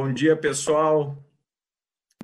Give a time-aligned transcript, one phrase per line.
[0.00, 1.20] Bom dia, pessoal.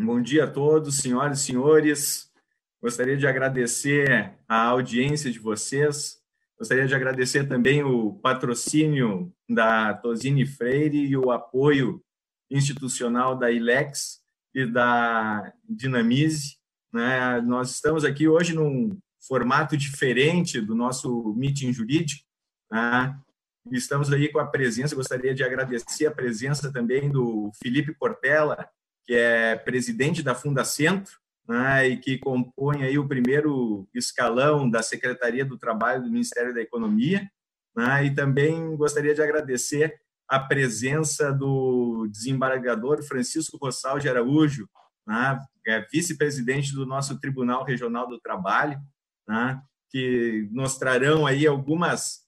[0.00, 2.32] Bom dia a todos, senhoras e senhores.
[2.80, 6.22] Gostaria de agradecer a audiência de vocês.
[6.56, 12.00] Gostaria de agradecer também o patrocínio da Tosini Freire e o apoio
[12.48, 14.20] institucional da ILEX
[14.54, 16.56] e da Dinamize.
[16.92, 17.40] Né?
[17.40, 18.96] Nós estamos aqui hoje num
[19.26, 22.24] formato diferente do nosso meeting jurídico.
[22.70, 23.18] Né?
[23.72, 28.68] Estamos aí com a presença, gostaria de agradecer a presença também do Felipe Portela,
[29.06, 31.18] que é presidente da Fundacentro,
[31.48, 36.60] né, e que compõe aí o primeiro escalão da Secretaria do Trabalho do Ministério da
[36.60, 37.28] Economia.
[37.76, 44.68] Né, e também gostaria de agradecer a presença do desembargador Francisco Rossal de Araújo,
[45.06, 48.78] né, é vice-presidente do nosso Tribunal Regional do Trabalho,
[49.26, 52.23] né, que nos trarão aí algumas,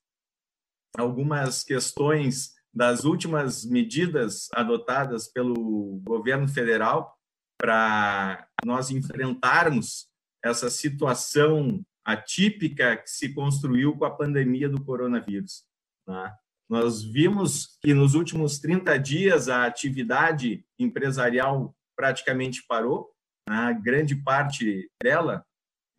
[0.97, 7.17] algumas questões das últimas medidas adotadas pelo governo federal
[7.59, 10.07] para nós enfrentarmos
[10.43, 15.65] essa situação atípica que se construiu com a pandemia do coronavírus.
[16.07, 16.33] Né?
[16.69, 23.09] Nós vimos que nos últimos 30 dias a atividade empresarial praticamente parou,
[23.49, 23.77] né?
[23.83, 25.43] grande parte dela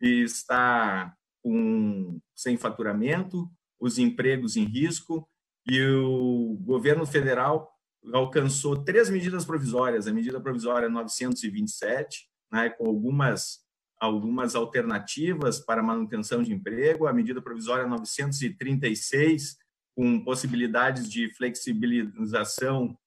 [0.01, 3.49] está com, sem faturamento,
[3.79, 5.27] os empregos em risco,
[5.65, 7.71] e o governo federal
[8.13, 13.67] alcançou três medidas provisórias, a medida provisória 927, né, com algumas
[13.99, 19.57] algumas alternativas para manutenção de emprego, a medida provisória 936
[19.93, 22.97] com possibilidades de flexibilização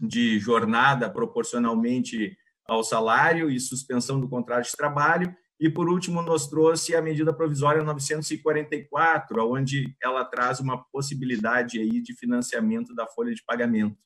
[0.00, 2.34] de jornada proporcionalmente
[2.66, 7.34] ao salário e suspensão do contrato de trabalho e, por último, nos trouxe a medida
[7.34, 13.98] provisória 944, onde ela traz uma possibilidade aí de financiamento da folha de pagamento.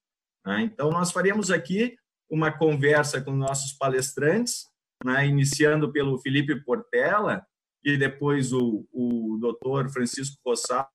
[0.45, 0.63] Né?
[0.63, 1.97] Então, nós faremos aqui
[2.29, 4.67] uma conversa com nossos palestrantes,
[5.05, 5.29] né?
[5.29, 7.47] iniciando pelo Felipe Portela
[7.85, 10.89] e depois o, o doutor Francisco Rossal,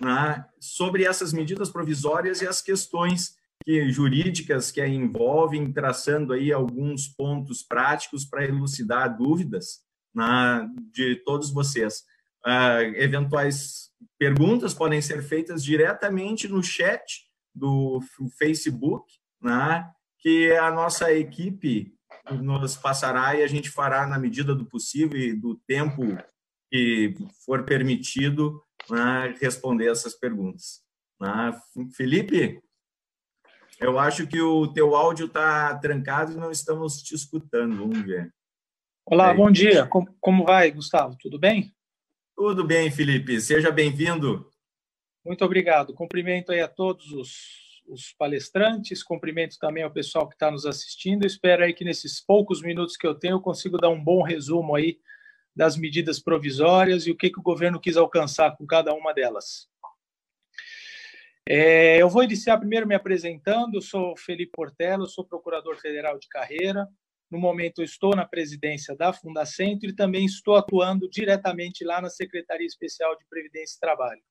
[0.00, 0.46] né?
[0.60, 7.08] sobre essas medidas provisórias e as questões que, jurídicas que a envolvem, traçando aí alguns
[7.08, 12.04] pontos práticos para elucidar dúvidas na, de todos vocês.
[12.46, 18.00] Uh, eventuais perguntas podem ser feitas diretamente no chat do
[18.38, 21.94] Facebook, né, que a nossa equipe
[22.40, 26.02] nos passará e a gente fará na medida do possível e do tempo
[26.70, 30.82] que for permitido né, responder essas perguntas.
[31.20, 31.60] Né.
[31.96, 32.62] Felipe,
[33.80, 37.76] eu acho que o teu áudio está trancado e não estamos te escutando.
[37.76, 38.32] Vamos ver.
[39.04, 39.86] Olá, bom dia.
[39.86, 41.16] Como, como vai, Gustavo?
[41.18, 41.74] Tudo bem?
[42.36, 43.40] Tudo bem, Felipe.
[43.40, 44.48] Seja bem-vindo.
[45.24, 45.94] Muito obrigado.
[45.94, 51.26] Cumprimento aí a todos os, os palestrantes, cumprimento também ao pessoal que está nos assistindo.
[51.26, 54.74] Espero aí que nesses poucos minutos que eu tenho eu consigo dar um bom resumo
[54.74, 54.98] aí
[55.54, 59.68] das medidas provisórias e o que, que o governo quis alcançar com cada uma delas.
[61.48, 63.74] É, eu vou iniciar primeiro me apresentando.
[63.74, 66.88] Eu sou Felipe Portela, sou procurador federal de carreira.
[67.30, 72.66] No momento, estou na presidência da Fundacentro e também estou atuando diretamente lá na Secretaria
[72.66, 74.22] Especial de Previdência e Trabalho.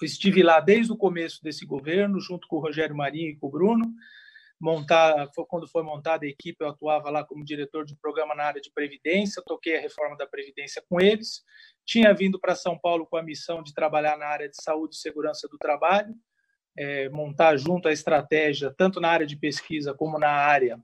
[0.00, 3.46] Eu estive lá desde o começo desse governo, junto com o Rogério Marinho e com
[3.46, 3.84] o Bruno.
[4.60, 8.60] Montar, quando foi montada a equipe, eu atuava lá como diretor de programa na área
[8.60, 11.42] de previdência, toquei a reforma da previdência com eles.
[11.84, 14.98] Tinha vindo para São Paulo com a missão de trabalhar na área de saúde e
[14.98, 16.14] segurança do trabalho
[16.76, 20.78] é, montar junto a estratégia, tanto na área de pesquisa como na área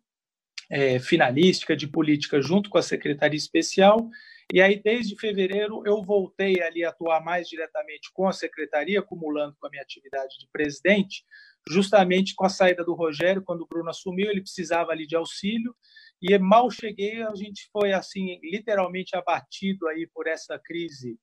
[0.71, 4.09] é, finalística de política, junto com a Secretaria Especial.
[4.53, 9.57] E aí, desde fevereiro, eu voltei ali a atuar mais diretamente com a Secretaria, acumulando
[9.59, 11.25] com a minha atividade de presidente,
[11.69, 15.75] justamente com a saída do Rogério, quando o Bruno assumiu, ele precisava ali de auxílio,
[16.21, 21.19] e mal cheguei, a gente foi, assim, literalmente abatido aí por essa crise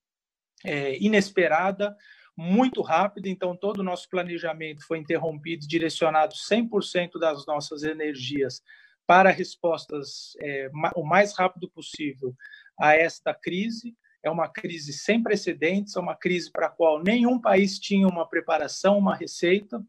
[0.66, 1.96] é, inesperada,
[2.36, 8.62] muito rápido, então todo o nosso planejamento foi interrompido, direcionado 100% das nossas energias
[9.10, 12.32] para respostas é, o mais rápido possível
[12.80, 13.98] a esta crise.
[14.24, 18.30] É uma crise sem precedentes, é uma crise para a qual nenhum país tinha uma
[18.30, 19.84] preparação, uma receita,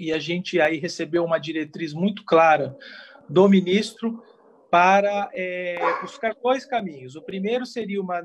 [0.00, 2.76] e a gente aí recebeu uma diretriz muito clara
[3.28, 4.20] do ministro
[4.68, 7.14] para é, buscar dois caminhos.
[7.14, 8.24] O primeiro seria uma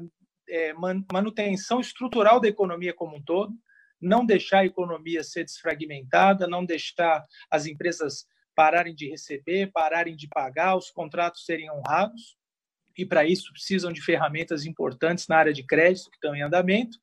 [0.50, 0.74] é,
[1.14, 3.54] manutenção estrutural da economia como um todo,
[4.02, 10.28] não deixar a economia ser desfragmentada, não deixar as empresas pararem de receber, pararem de
[10.28, 12.38] pagar, os contratos serem honrados.
[12.98, 16.98] E para isso precisam de ferramentas importantes na área de crédito que estão em andamento.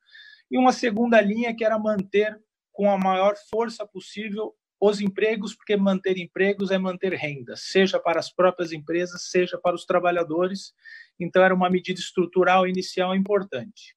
[0.50, 2.40] E uma segunda linha que era manter
[2.72, 8.18] com a maior força possível os empregos, porque manter empregos é manter renda, seja para
[8.18, 10.72] as próprias empresas, seja para os trabalhadores.
[11.18, 13.94] Então, era uma medida estrutural inicial importante.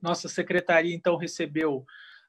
[0.00, 1.84] Nossa secretaria, então, recebeu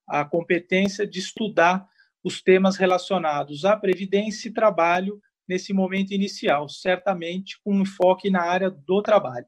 [0.06, 1.88] a competência de estudar
[2.24, 8.42] os temas relacionados à previdência e trabalho nesse momento inicial, certamente com um enfoque na
[8.42, 9.48] área do trabalho.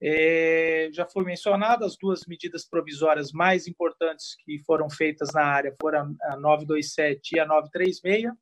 [0.00, 5.74] É, já foi mencionado as duas medidas provisórias mais importantes que foram feitas na área
[5.80, 8.32] foram a 927 e a 936.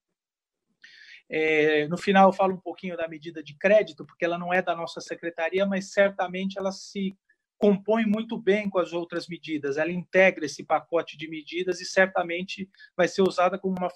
[1.29, 4.61] É, no final eu falo um pouquinho da medida de crédito, porque ela não é
[4.61, 7.17] da nossa secretaria, mas certamente ela se
[7.59, 9.77] compõe muito bem com as outras medidas.
[9.77, 13.91] Ela integra esse pacote de medidas e certamente vai ser usada como uma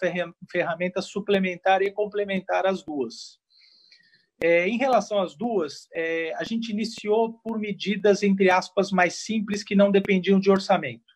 [0.51, 3.39] ferramenta suplementar e complementar às duas.
[4.43, 9.63] É, em relação às duas, é, a gente iniciou por medidas, entre aspas, mais simples,
[9.63, 11.11] que não dependiam de orçamento.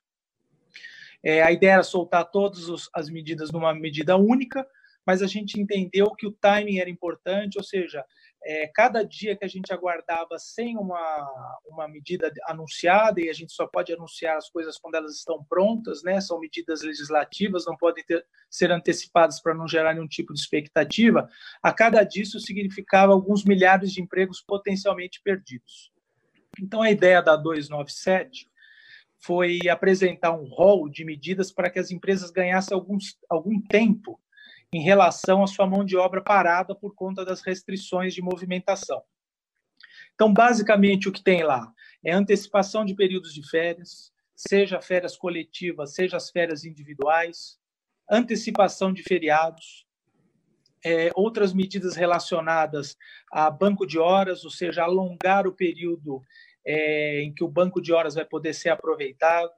[1.22, 4.66] É, a ideia era soltar todas as medidas numa medida única,
[5.06, 8.04] mas a gente entendeu que o timing era importante, ou seja,
[8.44, 13.52] é, cada dia que a gente aguardava sem uma, uma medida anunciada, e a gente
[13.52, 16.20] só pode anunciar as coisas quando elas estão prontas, né?
[16.20, 21.28] são medidas legislativas, não podem ter, ser antecipadas para não gerar nenhum tipo de expectativa,
[21.62, 25.90] a cada dia isso significava alguns milhares de empregos potencialmente perdidos.
[26.60, 28.48] Então, a ideia da 297
[29.18, 34.20] foi apresentar um rol de medidas para que as empresas ganhassem alguns, algum tempo
[34.74, 39.00] em relação à sua mão de obra parada por conta das restrições de movimentação.
[40.16, 41.72] Então, basicamente, o que tem lá
[42.04, 47.56] é antecipação de períodos de férias, seja férias coletivas, seja as férias individuais,
[48.10, 49.86] antecipação de feriados,
[50.84, 52.96] é, outras medidas relacionadas
[53.30, 56.20] a banco de horas, ou seja, alongar o período
[56.66, 59.52] é, em que o banco de horas vai poder ser aproveitado,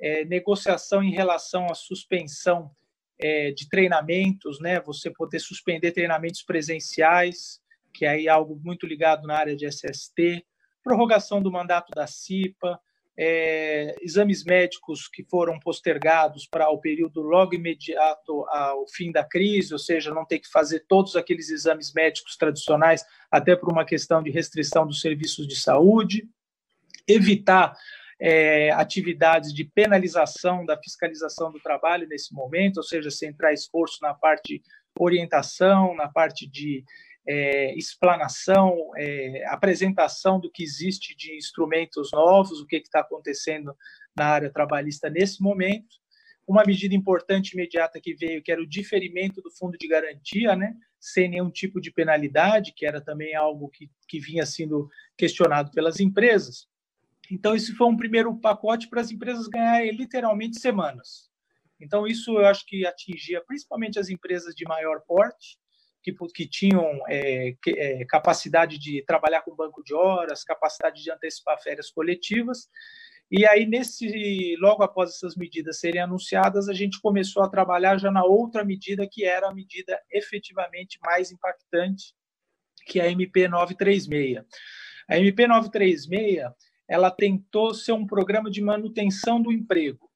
[0.00, 2.74] é, negociação em relação à suspensão
[3.18, 4.80] é, de treinamentos, né?
[4.80, 7.60] Você poder suspender treinamentos presenciais,
[7.92, 10.44] que é aí algo muito ligado na área de SST,
[10.82, 12.78] prorrogação do mandato da CIPA,
[13.18, 19.72] é, exames médicos que foram postergados para o período logo imediato ao fim da crise,
[19.72, 24.22] ou seja, não ter que fazer todos aqueles exames médicos tradicionais, até por uma questão
[24.22, 26.28] de restrição dos serviços de saúde,
[27.08, 27.74] evitar
[28.18, 34.14] é, atividades de penalização da fiscalização do trabalho nesse momento, ou seja, centrar esforço na
[34.14, 34.62] parte
[34.98, 36.82] orientação, na parte de
[37.28, 43.76] é, explanação, é, apresentação do que existe de instrumentos novos, o que está acontecendo
[44.16, 45.96] na área trabalhista nesse momento.
[46.46, 50.74] Uma medida importante imediata que veio, que era o diferimento do fundo de garantia, né,
[50.98, 55.98] sem nenhum tipo de penalidade, que era também algo que, que vinha sendo questionado pelas
[55.98, 56.68] empresas.
[57.30, 61.28] Então, isso foi um primeiro pacote para as empresas ganharem literalmente semanas.
[61.80, 65.58] Então, isso eu acho que atingia principalmente as empresas de maior porte,
[66.02, 71.10] que, que tinham é, que, é, capacidade de trabalhar com banco de horas, capacidade de
[71.10, 72.68] antecipar férias coletivas.
[73.28, 78.10] E aí, nesse, logo após essas medidas serem anunciadas, a gente começou a trabalhar já
[78.10, 82.14] na outra medida, que era a medida efetivamente mais impactante,
[82.86, 84.44] que é a MP 936.
[85.08, 86.06] A MP 936
[86.88, 90.10] ela tentou ser um programa de manutenção do emprego.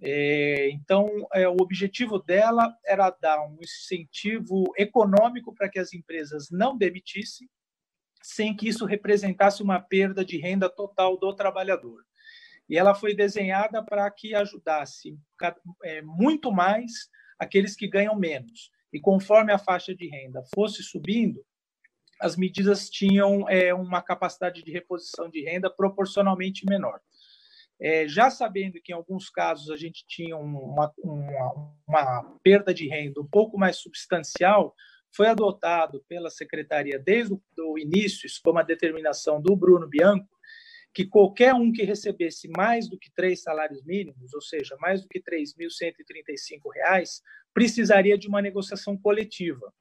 [0.00, 6.50] É, então, é, o objetivo dela era dar um incentivo econômico para que as empresas
[6.50, 7.48] não demitissem,
[8.22, 12.04] sem que isso representasse uma perda de renda total do trabalhador.
[12.68, 15.18] E ela foi desenhada para que ajudasse
[15.82, 17.08] é, muito mais
[17.38, 18.70] aqueles que ganham menos.
[18.92, 21.44] E conforme a faixa de renda fosse subindo,
[22.20, 27.00] as medidas tinham é, uma capacidade de reposição de renda proporcionalmente menor.
[27.80, 32.88] É, já sabendo que em alguns casos a gente tinha uma, uma, uma, perda de
[32.88, 34.74] renda um pouco mais substancial,
[35.14, 40.28] foi adotado pela secretaria desde o início, isso foi uma determinação do Bruno Bianco,
[40.92, 45.08] que qualquer um que recebesse mais do que três salários mínimos, ou seja, mais do
[45.08, 47.20] que R$ 3.135,
[47.52, 49.72] precisaria de uma negociação coletiva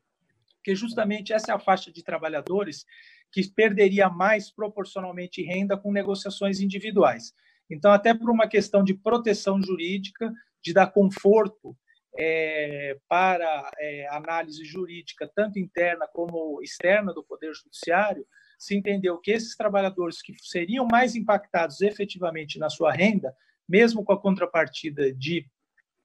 [0.64, 2.86] porque justamente essa é a faixa de trabalhadores
[3.30, 7.34] que perderia mais proporcionalmente renda com negociações individuais.
[7.70, 10.32] Então, até por uma questão de proteção jurídica,
[10.64, 11.76] de dar conforto
[12.18, 18.26] é, para é, análise jurídica, tanto interna como externa do Poder Judiciário,
[18.58, 23.36] se entendeu que esses trabalhadores que seriam mais impactados efetivamente na sua renda,
[23.68, 25.46] mesmo com a contrapartida de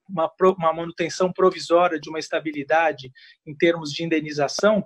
[0.09, 3.11] uma, uma manutenção provisória de uma estabilidade
[3.45, 4.85] em termos de indenização,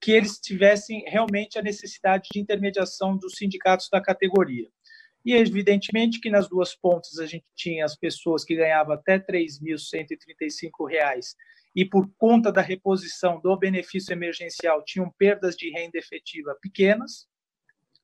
[0.00, 4.68] que eles tivessem realmente a necessidade de intermediação dos sindicatos da categoria.
[5.24, 9.24] E, evidentemente, que nas duas pontas a gente tinha as pessoas que ganhavam até R$
[9.26, 11.34] 3.135
[11.74, 17.26] e por conta da reposição do benefício emergencial tinham perdas de renda efetiva pequenas,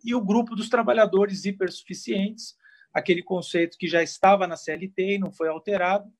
[0.03, 2.57] e o grupo dos trabalhadores hipersuficientes,
[2.93, 6.11] aquele conceito que já estava na CLT e não foi alterado,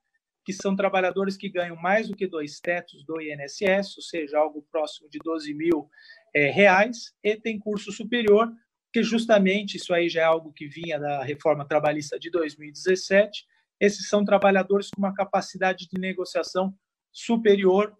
[0.45, 4.67] que são trabalhadores que ganham mais do que dois tetos do INSS, ou seja, algo
[4.71, 5.89] próximo de 12 mil
[6.35, 8.51] é, reais, e tem curso superior,
[8.93, 13.45] que justamente isso aí já é algo que vinha da reforma trabalhista de 2017.
[13.79, 16.75] Esses são trabalhadores com uma capacidade de negociação
[17.13, 17.97] superior,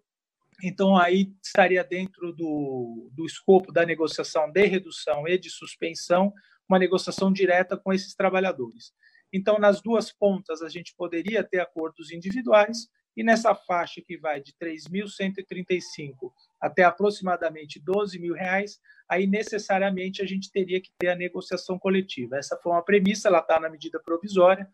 [0.63, 6.33] então aí estaria dentro do, do escopo da negociação de redução e de suspensão,
[6.67, 8.93] uma negociação direta com esses trabalhadores.
[9.33, 14.41] Então, nas duas pontas, a gente poderia ter acordos individuais, e nessa faixa que vai
[14.41, 21.15] de 3.135 até aproximadamente 12 mil reais, aí necessariamente a gente teria que ter a
[21.15, 22.37] negociação coletiva.
[22.37, 24.67] Essa foi uma premissa, ela está na medida provisória,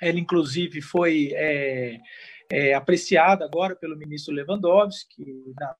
[0.00, 1.98] ela inclusive foi é,
[2.50, 5.76] é, apreciada agora pelo ministro Lewandowski, na,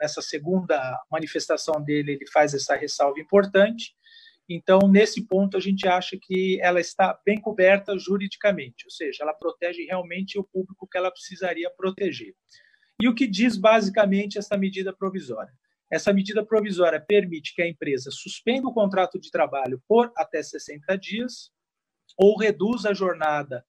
[0.00, 3.94] nessa segunda manifestação dele ele faz essa ressalva importante,
[4.48, 9.32] então, nesse ponto, a gente acha que ela está bem coberta juridicamente, ou seja, ela
[9.32, 12.34] protege realmente o público que ela precisaria proteger.
[13.00, 15.52] E o que diz basicamente essa medida provisória?
[15.90, 20.96] Essa medida provisória permite que a empresa suspenda o contrato de trabalho por até 60
[20.98, 21.50] dias
[22.18, 23.64] ou reduza a jornada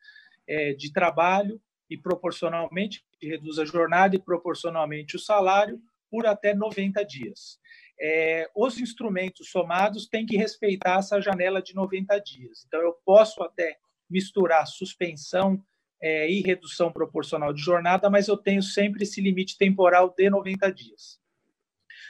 [0.47, 5.79] é, de trabalho e proporcionalmente reduza a jornada e proporcionalmente o salário
[6.09, 7.59] por até 90 dias
[7.99, 12.65] é, os instrumentos somados têm que respeitar essa janela de 90 dias.
[12.67, 13.77] Então, eu posso até
[14.09, 15.63] misturar suspensão
[16.01, 20.71] é, e redução proporcional de jornada, mas eu tenho sempre esse limite temporal de 90
[20.71, 21.19] dias.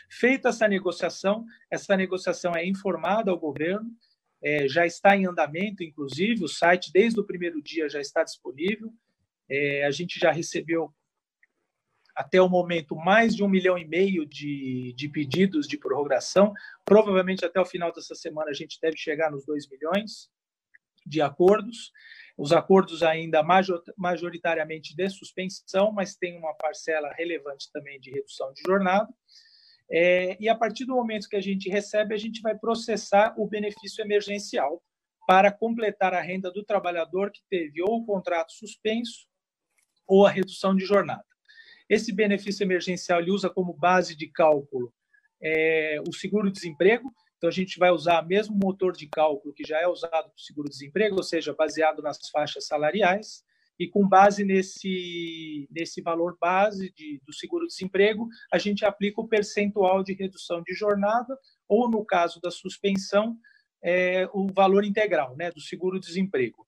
[0.09, 3.89] Feita essa negociação, essa negociação é informada ao governo,
[4.43, 8.93] é, já está em andamento, inclusive, o site desde o primeiro dia já está disponível.
[9.49, 10.93] É, a gente já recebeu
[12.15, 16.53] até o momento mais de um milhão e meio de, de pedidos de prorrogação.
[16.85, 20.29] Provavelmente até o final dessa semana a gente deve chegar nos 2 milhões
[21.05, 21.91] de acordos.
[22.37, 23.43] Os acordos ainda
[23.97, 29.07] majoritariamente de suspensão, mas tem uma parcela relevante também de redução de jornada.
[29.89, 33.47] É, e a partir do momento que a gente recebe, a gente vai processar o
[33.47, 34.81] benefício emergencial
[35.27, 39.27] para completar a renda do trabalhador que teve ou o contrato suspenso
[40.07, 41.25] ou a redução de jornada.
[41.89, 44.93] Esse benefício emergencial ele usa como base de cálculo
[45.41, 47.13] é, o seguro-desemprego.
[47.37, 50.35] Então, a gente vai usar o mesmo motor de cálculo que já é usado para
[50.35, 53.43] o seguro-desemprego, ou seja, baseado nas faixas salariais.
[53.77, 60.01] E com base nesse, nesse valor base de, do seguro-desemprego, a gente aplica o percentual
[60.01, 61.37] de redução de jornada,
[61.67, 63.37] ou, no caso da suspensão,
[63.83, 66.65] é, o valor integral né, do seguro-desemprego.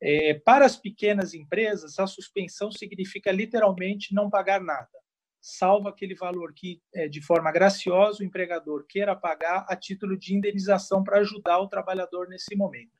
[0.00, 4.88] É, para as pequenas empresas, a suspensão significa literalmente não pagar nada,
[5.40, 10.34] salvo aquele valor que, é, de forma graciosa, o empregador queira pagar a título de
[10.34, 12.92] indenização para ajudar o trabalhador nesse momento.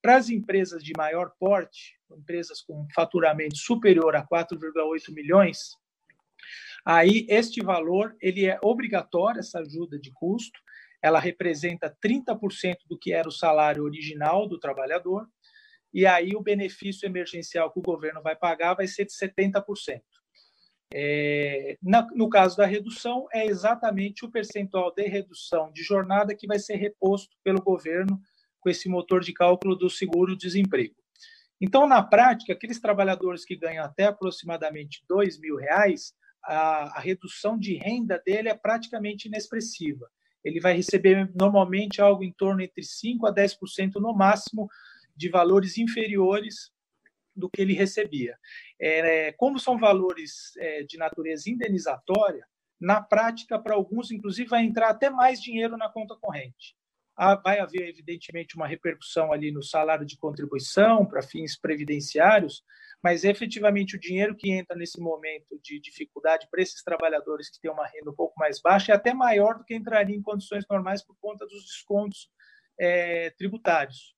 [0.00, 5.76] Para as empresas de maior porte, empresas com faturamento superior a 4,8 milhões,
[6.86, 10.58] aí este valor ele é obrigatório, essa ajuda de custo,
[11.02, 15.26] ela representa 30% do que era o salário original do trabalhador,
[15.92, 20.00] e aí o benefício emergencial que o governo vai pagar vai ser de 70%.
[20.92, 26.46] É, na, no caso da redução, é exatamente o percentual de redução de jornada que
[26.46, 28.20] vai ser reposto pelo governo
[28.58, 30.94] com esse motor de cálculo do seguro-desemprego.
[31.60, 37.74] Então, na prática, aqueles trabalhadores que ganham até aproximadamente R$ reais, a, a redução de
[37.74, 40.08] renda dele é praticamente inexpressiva.
[40.42, 44.68] Ele vai receber normalmente algo em torno entre 5% a 10% no máximo
[45.20, 46.72] de valores inferiores
[47.36, 48.38] do que ele recebia.
[48.80, 52.46] É, como são valores é, de natureza indenizatória,
[52.80, 56.74] na prática, para alguns, inclusive, vai entrar até mais dinheiro na conta corrente.
[57.14, 62.64] Ah, vai haver, evidentemente, uma repercussão ali no salário de contribuição para fins previdenciários,
[63.02, 67.70] mas efetivamente o dinheiro que entra nesse momento de dificuldade para esses trabalhadores que têm
[67.70, 71.04] uma renda um pouco mais baixa é até maior do que entraria em condições normais
[71.04, 72.30] por conta dos descontos
[72.78, 74.14] é, tributários.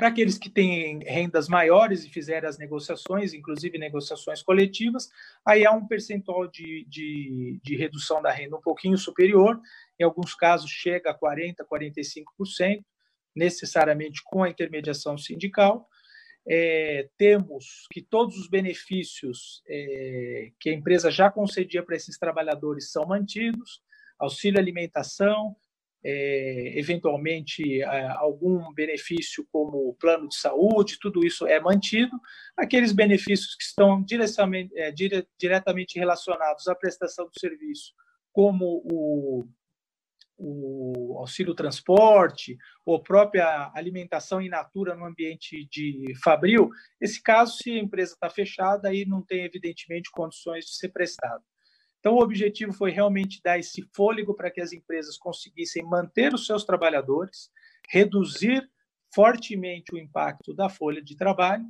[0.00, 5.10] Para aqueles que têm rendas maiores e fizerem as negociações, inclusive negociações coletivas,
[5.44, 9.60] aí há um percentual de, de, de redução da renda um pouquinho superior,
[9.98, 12.82] em alguns casos chega a 40%, 45%,
[13.36, 15.86] necessariamente com a intermediação sindical.
[16.48, 22.90] É, temos que todos os benefícios é, que a empresa já concedia para esses trabalhadores
[22.90, 23.82] são mantidos,
[24.18, 25.54] auxílio alimentação,
[26.02, 32.18] é, eventualmente é, algum benefício como plano de saúde, tudo isso é mantido.
[32.56, 37.92] Aqueles benefícios que estão diretamente, é, dire, diretamente relacionados à prestação do serviço,
[38.32, 39.46] como o,
[40.38, 47.72] o auxílio transporte ou própria alimentação in natura no ambiente de fabril, esse caso, se
[47.72, 51.44] a empresa está fechada, aí não tem, evidentemente, condições de ser prestado.
[52.00, 56.46] Então, o objetivo foi realmente dar esse fôlego para que as empresas conseguissem manter os
[56.46, 57.50] seus trabalhadores,
[57.88, 58.68] reduzir
[59.14, 61.66] fortemente o impacto da folha de trabalho,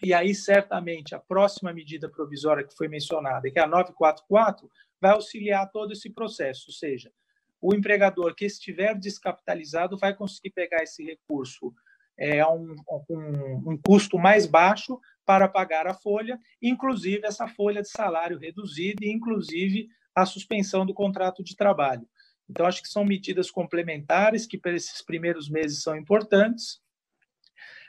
[0.00, 5.10] e aí, certamente, a próxima medida provisória que foi mencionada, que é a 944, vai
[5.10, 7.12] auxiliar todo esse processo, ou seja,
[7.60, 11.74] o empregador que estiver descapitalizado vai conseguir pegar esse recurso
[12.18, 12.74] é, um,
[13.08, 19.04] um, um custo mais baixo para pagar a folha, inclusive essa folha de salário reduzida
[19.04, 22.08] e inclusive a suspensão do contrato de trabalho.
[22.50, 26.80] Então, acho que são medidas complementares que para esses primeiros meses são importantes.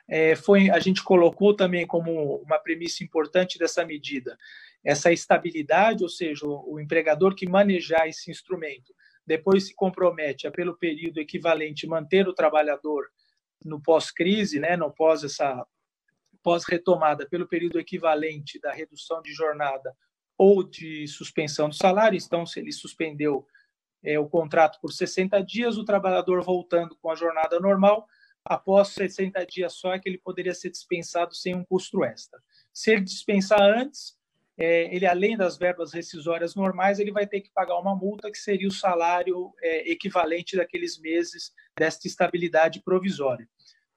[0.08, 4.38] É, foi, a gente colocou também como uma premissa importante dessa medida
[4.84, 8.94] essa estabilidade, ou seja, o, o empregador que manejar esse instrumento
[9.26, 13.06] depois se compromete a, pelo período equivalente, manter o trabalhador
[13.64, 15.66] no pós-crise, né, no pós essa
[16.42, 19.94] pós-retomada, pelo período equivalente da redução de jornada
[20.38, 22.18] ou de suspensão do salário.
[22.18, 23.46] Então, se ele suspendeu
[24.04, 28.08] é, o contrato por 60 dias, o trabalhador voltando com a jornada normal,
[28.44, 32.42] após 60 dias só é que ele poderia ser dispensado sem um custo extra.
[32.74, 34.18] Se ele dispensar antes,
[34.60, 38.38] é, ele além das verbas rescisórias normais, ele vai ter que pagar uma multa que
[38.38, 43.48] seria o salário é, equivalente daqueles meses desta estabilidade provisória.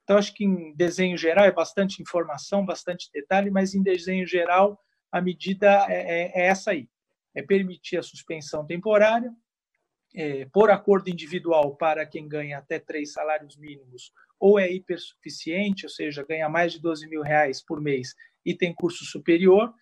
[0.05, 4.79] Então, acho que em desenho geral é bastante informação, bastante detalhe, mas em desenho geral
[5.11, 6.89] a medida é, é, é essa aí:
[7.35, 9.33] é permitir a suspensão temporária,
[10.15, 15.91] é, por acordo individual para quem ganha até três salários mínimos ou é hipersuficiente, ou
[15.91, 18.15] seja, ganha mais de 12 mil reais por mês
[18.45, 19.73] e tem curso superior,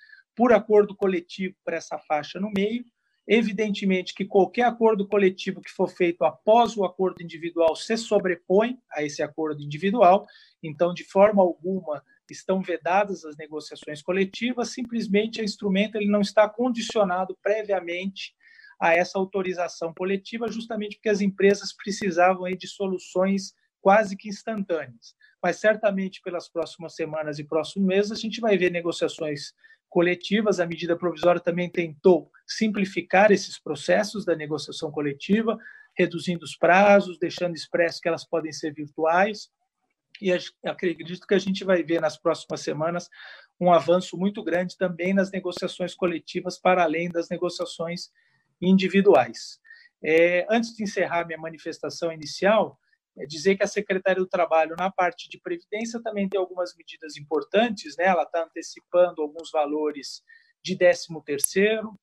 [0.40, 2.82] por acordo coletivo para essa faixa no meio.
[3.28, 9.02] Evidentemente que qualquer acordo coletivo que for feito após o acordo individual se sobrepõe a
[9.02, 10.26] esse acordo individual,
[10.62, 16.48] então, de forma alguma, estão vedadas as negociações coletivas, simplesmente o instrumento ele não está
[16.48, 18.32] condicionado previamente
[18.80, 25.14] a essa autorização coletiva, justamente porque as empresas precisavam aí de soluções quase que instantâneas.
[25.42, 29.52] Mas certamente pelas próximas semanas e próximos meses a gente vai ver negociações
[29.90, 30.60] coletivas.
[30.60, 35.58] A medida provisória também tentou simplificar esses processos da negociação coletiva,
[35.98, 39.50] reduzindo os prazos, deixando expresso que elas podem ser virtuais.
[40.22, 40.32] E
[40.64, 43.08] acredito que a gente vai ver nas próximas semanas
[43.58, 48.10] um avanço muito grande também nas negociações coletivas, para além das negociações
[48.60, 49.58] individuais.
[50.02, 52.78] É, antes de encerrar minha manifestação inicial,
[53.20, 57.18] é dizer que a Secretaria do Trabalho, na parte de previdência, também tem algumas medidas
[57.18, 58.06] importantes, né?
[58.06, 60.22] ela está antecipando alguns valores
[60.62, 61.94] de 13º,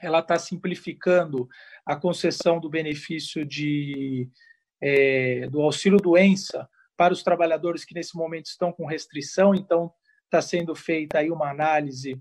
[0.00, 1.48] ela está simplificando
[1.86, 4.28] a concessão do benefício de,
[4.80, 9.92] é, do auxílio-doença para os trabalhadores que, nesse momento, estão com restrição, então
[10.24, 12.20] está sendo feita aí uma análise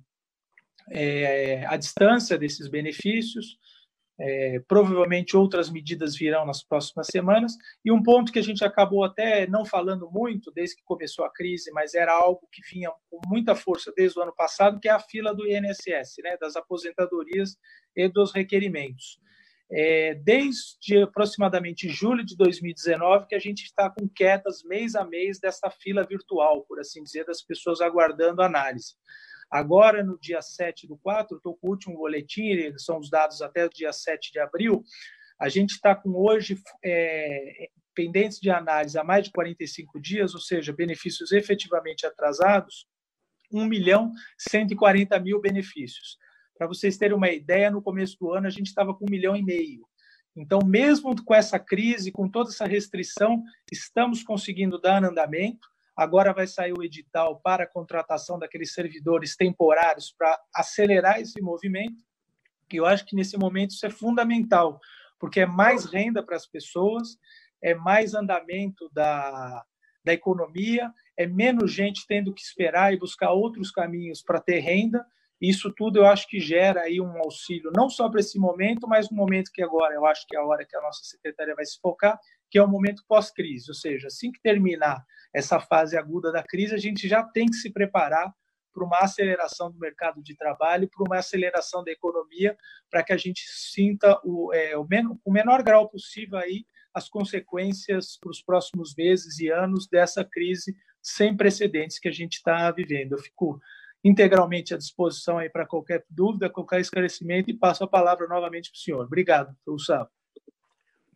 [0.91, 3.58] é, à distância desses benefícios,
[4.19, 7.53] é, provavelmente outras medidas virão nas próximas semanas.
[7.86, 11.32] E um ponto que a gente acabou até não falando muito desde que começou a
[11.32, 14.91] crise, mas era algo que vinha com muita força desde o ano passado, que é
[14.91, 17.56] a fila do INSS, né, das aposentadorias
[17.95, 19.19] e dos requerimentos.
[19.69, 25.41] É, desde aproximadamente julho de 2019 que a gente está com quedas mês a mês
[25.41, 28.95] dessa fila virtual, por assim dizer, das pessoas aguardando análise.
[29.50, 33.66] Agora, no dia 7 do 4, estou com o último boletim, são os dados até
[33.66, 34.84] o dia 7 de abril,
[35.40, 40.40] a gente está com hoje é, pendentes de análise há mais de 45 dias, ou
[40.40, 42.88] seja, benefícios efetivamente atrasados,
[43.52, 46.18] 1 milhão 140 mil benefícios.
[46.58, 49.36] Para vocês terem uma ideia, no começo do ano a gente estava com um milhão
[49.36, 49.88] e meio.
[50.36, 55.68] Então, mesmo com essa crise, com toda essa restrição, estamos conseguindo dar andamento.
[55.98, 62.06] Agora vai sair o edital para a contratação daqueles servidores temporários para acelerar esse movimento.
[62.72, 64.80] E eu acho que nesse momento isso é fundamental,
[65.20, 67.18] porque é mais renda para as pessoas,
[67.64, 69.66] é mais andamento da,
[70.04, 75.04] da economia, é menos gente tendo que esperar e buscar outros caminhos para ter renda.
[75.42, 79.10] Isso tudo eu acho que gera aí um auxílio, não só para esse momento, mas
[79.10, 81.66] no momento que agora eu acho que é a hora que a nossa secretaria vai
[81.66, 86.32] se focar, que é o momento pós-crise, ou seja, assim que terminar essa fase aguda
[86.32, 88.34] da crise, a gente já tem que se preparar
[88.74, 92.56] para uma aceleração do mercado de trabalho, para uma aceleração da economia,
[92.90, 97.10] para que a gente sinta o, é, o, men o menor grau possível aí as
[97.10, 102.70] consequências para os próximos meses e anos dessa crise sem precedentes que a gente está
[102.72, 103.14] vivendo.
[103.14, 103.60] Eu fico
[104.04, 108.78] integralmente à disposição aí para qualquer dúvida, qualquer esclarecimento e passo a palavra novamente para
[108.78, 109.06] o senhor.
[109.06, 110.16] Obrigado, Gustavo.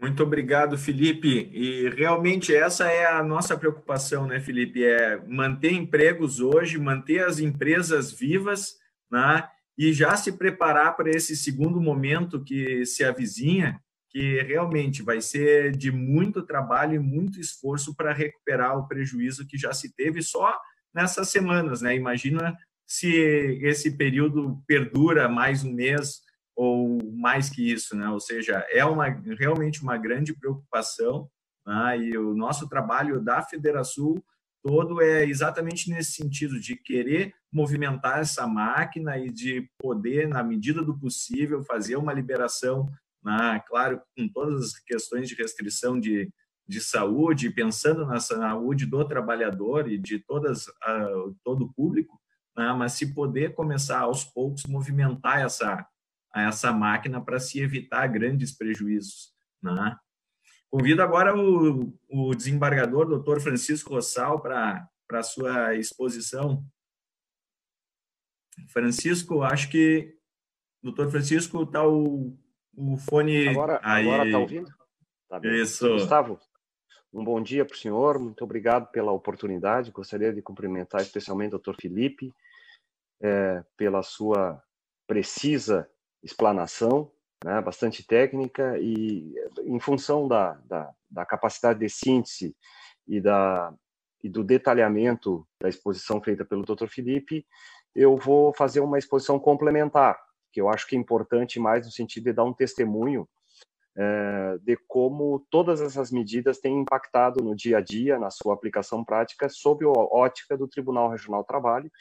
[0.01, 1.47] Muito obrigado, Felipe.
[1.53, 4.83] E realmente essa é a nossa preocupação, né, Felipe?
[4.83, 8.77] É manter empregos hoje, manter as empresas vivas,
[9.11, 9.47] né?
[9.77, 15.71] E já se preparar para esse segundo momento que se avizinha, que realmente vai ser
[15.77, 20.59] de muito trabalho e muito esforço para recuperar o prejuízo que já se teve só
[20.91, 21.95] nessas semanas, né?
[21.95, 23.07] Imagina se
[23.61, 26.21] esse período perdura mais um mês
[26.62, 28.08] ou mais que isso, né?
[28.10, 29.08] Ou seja, é uma
[29.39, 31.28] realmente uma grande preocupação,
[31.65, 31.97] né?
[31.97, 34.13] e o nosso trabalho da Federação
[34.63, 40.84] todo é exatamente nesse sentido de querer movimentar essa máquina e de poder, na medida
[40.84, 42.88] do possível, fazer uma liberação,
[43.24, 43.60] né?
[43.67, 46.30] claro, com todas as questões de restrição de,
[46.67, 52.21] de saúde, pensando na saúde do trabalhador e de todas uh, todo o público,
[52.56, 52.71] né?
[52.74, 55.84] mas se poder começar aos poucos movimentar essa
[56.36, 59.34] essa máquina para se evitar grandes prejuízos.
[59.62, 59.96] Né?
[60.70, 66.65] Convido agora o, o desembargador, doutor Francisco Rossal, para a sua exposição.
[68.70, 70.15] Francisco, acho que
[70.82, 72.38] doutor Francisco está o,
[72.76, 73.50] o fone.
[73.50, 73.80] Agora
[74.26, 74.70] está ouvindo?
[75.28, 75.88] Tá Isso.
[75.89, 76.39] Gustavo,
[77.13, 79.91] um bom dia para o senhor, muito obrigado pela oportunidade.
[79.91, 82.34] Gostaria de cumprimentar especialmente o doutor Felipe
[83.22, 84.62] é, pela sua
[85.06, 85.89] precisa
[86.23, 87.12] explanação,
[87.43, 92.55] né, bastante técnica, e em função da, da, da capacidade de síntese
[93.07, 93.73] e, da,
[94.23, 96.88] e do detalhamento da exposição feita pelo Dr.
[96.88, 97.45] Felipe,
[97.95, 100.19] eu vou fazer uma exposição complementar,
[100.51, 103.27] que eu acho que é importante mais no sentido de dar um testemunho
[103.97, 109.03] é, de como todas essas medidas têm impactado no dia a dia, na sua aplicação
[109.03, 111.91] prática, sob a ótica do Tribunal Regional do Trabalho,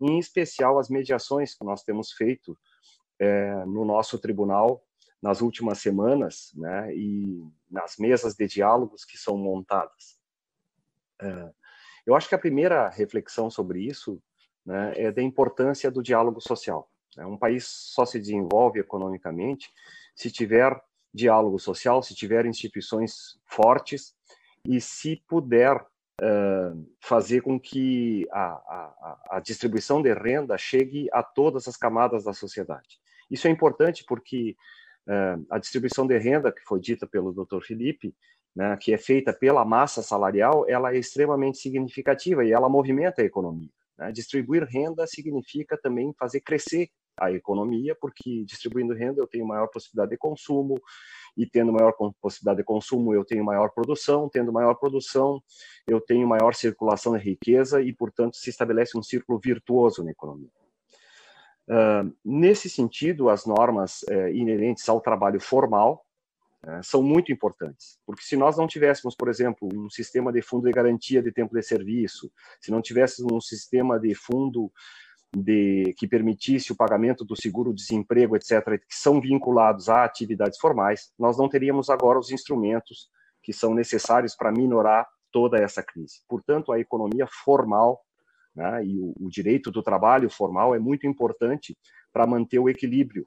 [0.00, 2.56] em especial as mediações que nós temos feito
[3.18, 4.84] é, no nosso tribunal
[5.20, 10.16] nas últimas semanas, né, e nas mesas de diálogos que são montadas.
[11.20, 11.50] É,
[12.06, 14.22] eu acho que a primeira reflexão sobre isso
[14.64, 16.88] né, é da importância do diálogo social.
[17.16, 19.70] É, um país só se desenvolve economicamente
[20.14, 20.80] se tiver
[21.12, 24.14] diálogo social, se tiver instituições fortes
[24.64, 31.22] e se puder uh, fazer com que a, a, a, distribuição de renda chegue a
[31.22, 33.00] todas as camadas da sociedade.
[33.30, 34.56] Isso é importante porque
[35.06, 37.62] uh, a distribuição de renda, que foi dita pelo Dr.
[37.62, 38.14] Felipe,
[38.54, 43.24] né, que é feita pela massa salarial, ela é extremamente significativa e ela movimenta a
[43.24, 43.70] economia.
[43.96, 44.10] Né?
[44.12, 46.88] Distribuir renda significa também fazer crescer
[47.20, 50.80] a economia, porque distribuindo renda eu tenho maior possibilidade de consumo,
[51.36, 55.40] e tendo maior possibilidade de consumo eu tenho maior produção, tendo maior produção
[55.86, 60.50] eu tenho maior circulação de riqueza e, portanto, se estabelece um círculo virtuoso na economia.
[61.68, 66.02] Uh, nesse sentido, as normas uh, inerentes ao trabalho formal
[66.66, 70.64] uh, são muito importantes, porque se nós não tivéssemos, por exemplo, um sistema de fundo
[70.64, 74.72] de garantia de tempo de serviço, se não tivéssemos um sistema de fundo
[75.36, 81.36] de, que permitisse o pagamento do seguro-desemprego, etc., que são vinculados a atividades formais, nós
[81.36, 83.10] não teríamos agora os instrumentos
[83.42, 86.22] que são necessários para minorar toda essa crise.
[86.26, 88.00] Portanto, a economia formal
[88.58, 91.78] né, e o, o, direito do trabalho formal é muito importante
[92.12, 93.24] para manter o equilíbrio.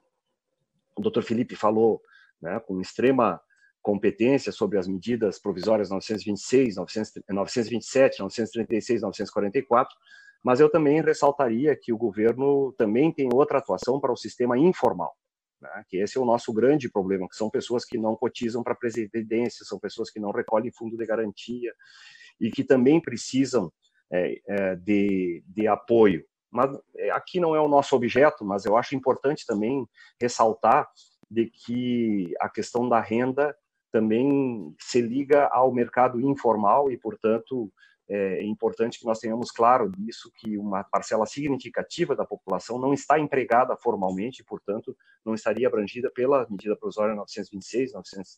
[0.94, 2.02] O doutor Felipe falou
[2.40, 3.40] né, com extrema
[3.80, 9.96] competência sobre as medidas provisórias 926, 927, 936, 944,
[10.44, 15.16] mas eu também ressaltaria que o governo também tem outra atuação para o sistema informal,
[15.62, 15.82] né?
[15.88, 18.76] que esse é o nosso grande problema, que são pessoas que não cotizam para a
[18.76, 21.72] previdência, são pessoas que não recolhem fundo de garantia
[22.38, 23.72] e que também precisam
[24.84, 26.24] de, de apoio.
[26.50, 29.86] Mas é, aqui não é o nosso objeto, mas eu acho importante também
[30.20, 30.88] ressaltar
[31.30, 33.56] de que a questão da renda
[33.90, 37.72] também se liga ao mercado informal e, portanto,
[38.08, 43.18] é importante que nós tenhamos claro disso, que uma parcela significativa da população não está
[43.18, 47.92] empregada formalmente, portanto, não estaria abrangida pela medida provisória 926,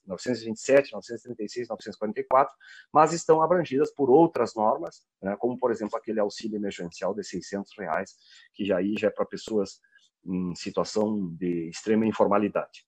[0.06, 2.54] 927, 936, 944,
[2.92, 7.72] mas estão abrangidas por outras normas, né, como, por exemplo, aquele auxílio emergencial de 600
[7.78, 8.14] reais,
[8.52, 9.80] que já, aí já é para pessoas
[10.24, 12.86] em situação de extrema informalidade.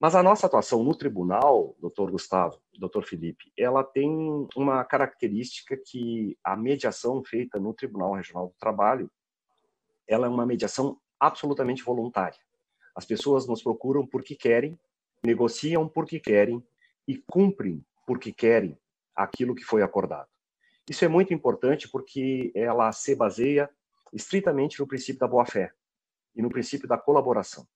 [0.00, 6.36] Mas a nossa atuação no tribunal, doutor Gustavo, doutor Felipe, ela tem uma característica que
[6.42, 9.10] a mediação feita no Tribunal Regional do Trabalho,
[10.06, 12.38] ela é uma mediação absolutamente voluntária.
[12.94, 14.78] As pessoas nos procuram porque querem,
[15.22, 16.62] negociam porque querem
[17.08, 18.78] e cumprem porque querem
[19.14, 20.28] aquilo que foi acordado.
[20.88, 23.70] Isso é muito importante porque ela se baseia
[24.12, 25.72] estritamente no princípio da boa-fé
[26.36, 27.66] e no princípio da colaboração.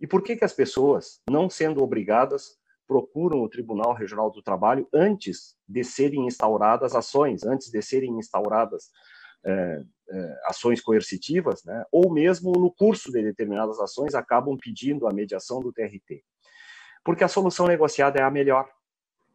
[0.00, 4.86] E por que que as pessoas, não sendo obrigadas, procuram o Tribunal Regional do Trabalho
[4.92, 8.90] antes de serem instauradas ações, antes de serem instauradas
[9.44, 11.84] é, é, ações coercitivas, né?
[11.90, 16.22] ou mesmo no curso de determinadas ações acabam pedindo a mediação do TRT?
[17.02, 18.68] Porque a solução negociada é a melhor,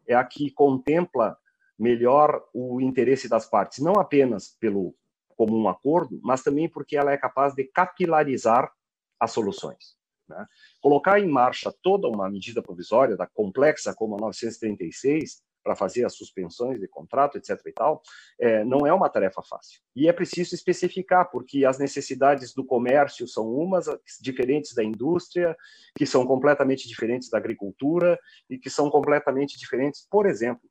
[0.08, 1.38] é a que contempla
[1.78, 4.94] melhor o interesse das partes, não apenas pelo
[5.36, 8.72] comum acordo, mas também porque ela é capaz de capilarizar
[9.20, 9.99] as soluções.
[10.30, 10.46] Né?
[10.80, 16.16] Colocar em marcha toda uma medida provisória, da complexa como a 936, para fazer as
[16.16, 17.60] suspensões de contrato, etc.
[17.66, 18.02] e tal,
[18.40, 19.82] é, não é uma tarefa fácil.
[19.96, 23.86] E é preciso especificar, porque as necessidades do comércio são umas
[24.22, 25.58] diferentes da indústria,
[25.96, 28.18] que são completamente diferentes da agricultura
[28.50, 30.70] e que são completamente diferentes, por exemplo,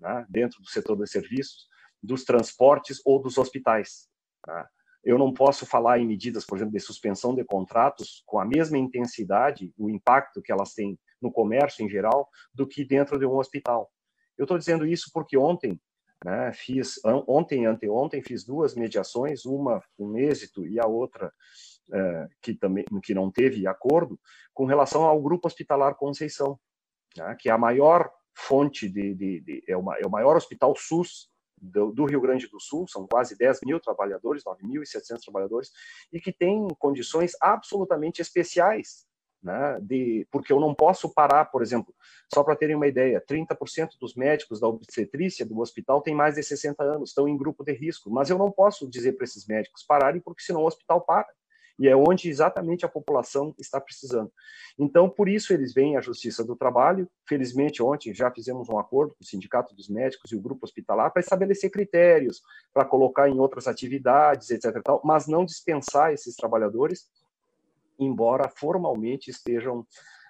[0.00, 1.68] né, dentro do setor de serviços,
[2.02, 4.08] dos transportes ou dos hospitais.
[4.46, 4.66] Né?
[5.04, 8.78] Eu não posso falar em medidas, por exemplo, de suspensão de contratos com a mesma
[8.78, 13.36] intensidade, o impacto que elas têm no comércio em geral, do que dentro de um
[13.36, 13.90] hospital.
[14.36, 15.80] Eu estou dizendo isso porque ontem,
[16.24, 21.32] né, fiz ontem anteontem fiz duas mediações, uma com êxito e a outra
[21.92, 24.18] é, que também que não teve acordo,
[24.52, 26.58] com relação ao grupo hospitalar Conceição,
[27.16, 30.74] né, que é a maior fonte de, de, de é, uma, é o maior hospital
[30.76, 31.28] SUS
[31.60, 35.70] do, do, Rio Grande do Sul, são quase 10 mil trabalhadores, 9.700 trabalhadores,
[36.12, 39.06] e que tem condições absolutamente especiais,
[39.42, 41.94] né, de, porque eu não posso parar, por exemplo,
[42.32, 46.42] só para terem uma ideia, 30% dos médicos da obstetrícia do hospital têm mais de
[46.42, 49.84] 60 anos, estão em grupo de risco, mas eu não posso dizer para esses médicos
[49.84, 51.28] pararem, porque senão o hospital para
[51.78, 54.32] e é onde exatamente a população está precisando.
[54.78, 57.08] Então, por isso eles vêm à Justiça do Trabalho.
[57.28, 61.12] Felizmente, ontem já fizemos um acordo com o Sindicato dos Médicos e o Grupo Hospitalar
[61.12, 64.80] para estabelecer critérios para colocar em outras atividades, etc.
[64.82, 67.08] Tal, mas não dispensar esses trabalhadores,
[67.98, 69.86] embora formalmente estejam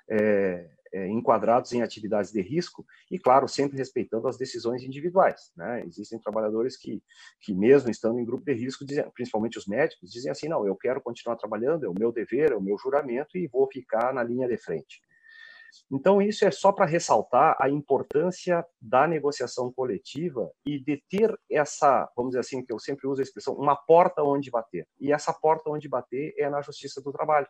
[0.08, 5.50] é, é, enquadrados em atividades de risco e, claro, sempre respeitando as decisões individuais.
[5.56, 5.84] Né?
[5.86, 7.02] Existem trabalhadores que,
[7.40, 10.76] que, mesmo estando em grupo de risco, dizem, principalmente os médicos, dizem assim: não, eu
[10.76, 14.22] quero continuar trabalhando, é o meu dever, é o meu juramento e vou ficar na
[14.22, 15.02] linha de frente.
[15.90, 22.08] Então, isso é só para ressaltar a importância da negociação coletiva e de ter essa,
[22.16, 24.86] vamos dizer assim, que eu sempre uso a expressão, uma porta onde bater.
[25.00, 27.48] E essa porta onde bater é na Justiça do Trabalho.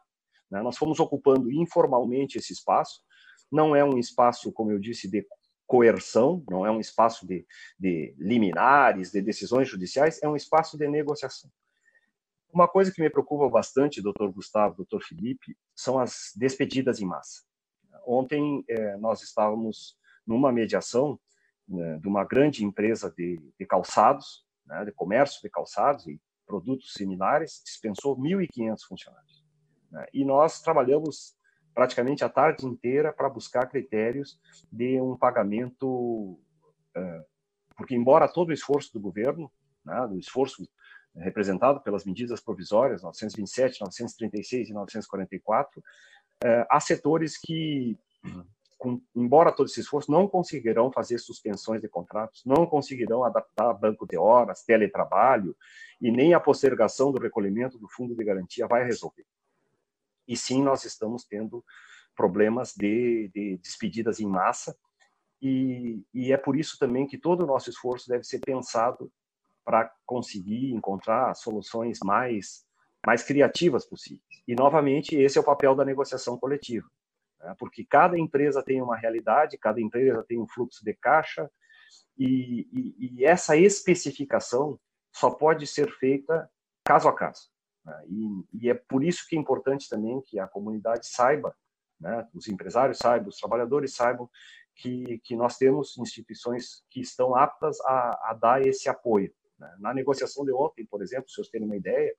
[0.50, 0.62] Né?
[0.62, 3.02] Nós fomos ocupando informalmente esse espaço,
[3.50, 5.26] não é um espaço, como eu disse, de
[5.66, 7.46] coerção, não é um espaço de,
[7.78, 11.50] de liminares, de decisões judiciais, é um espaço de negociação.
[12.52, 17.42] Uma coisa que me preocupa bastante, doutor Gustavo, doutor Felipe, são as despedidas em massa.
[18.06, 21.18] Ontem eh, nós estávamos numa mediação
[21.66, 26.92] né, de uma grande empresa de, de calçados, né, de comércio de calçados e produtos
[26.92, 29.44] similares, dispensou 1.500 funcionários.
[29.90, 31.34] Né, e nós trabalhamos
[31.74, 34.38] praticamente a tarde inteira para buscar critérios
[34.70, 36.38] de um pagamento,
[36.94, 37.24] é,
[37.76, 39.50] porque embora todo o esforço do governo,
[39.84, 40.66] né, do esforço
[41.16, 45.82] representado pelas medidas provisórias 927, 936 e 944,
[46.42, 47.98] é, há setores que,
[48.78, 54.06] com, embora todo esse esforço, não conseguirão fazer suspensões de contratos, não conseguirão adaptar banco
[54.06, 55.56] de horas, teletrabalho,
[56.00, 59.24] e nem a postergação do recolhimento do fundo de garantia vai resolver
[60.26, 61.64] e sim nós estamos tendo
[62.14, 64.76] problemas de, de despedidas em massa,
[65.42, 69.12] e, e, é por isso também que todo o nosso esforço deve ser pensado
[69.62, 72.64] para conseguir encontrar soluções mais,
[73.06, 74.22] mais criativas possíveis.
[74.48, 76.88] E, novamente, esse é o papel da negociação coletiva,
[77.40, 77.54] né?
[77.58, 81.50] porque cada empresa tem uma realidade, cada empresa tem um fluxo de caixa,
[82.16, 84.78] e, e, e essa especificação
[85.12, 86.50] só pode ser feita
[86.84, 87.53] caso a caso.
[87.84, 88.04] Né?
[88.08, 91.54] E, e, é por isso que é importante também que a comunidade saiba,
[92.00, 94.28] né, os empresários saibam, os trabalhadores saibam
[94.74, 99.32] que, que nós temos instituições que estão aptas a, a dar esse apoio.
[99.58, 99.76] Né?
[99.78, 102.14] Na negociação de ontem, por exemplo, se vocês terem uma ideia,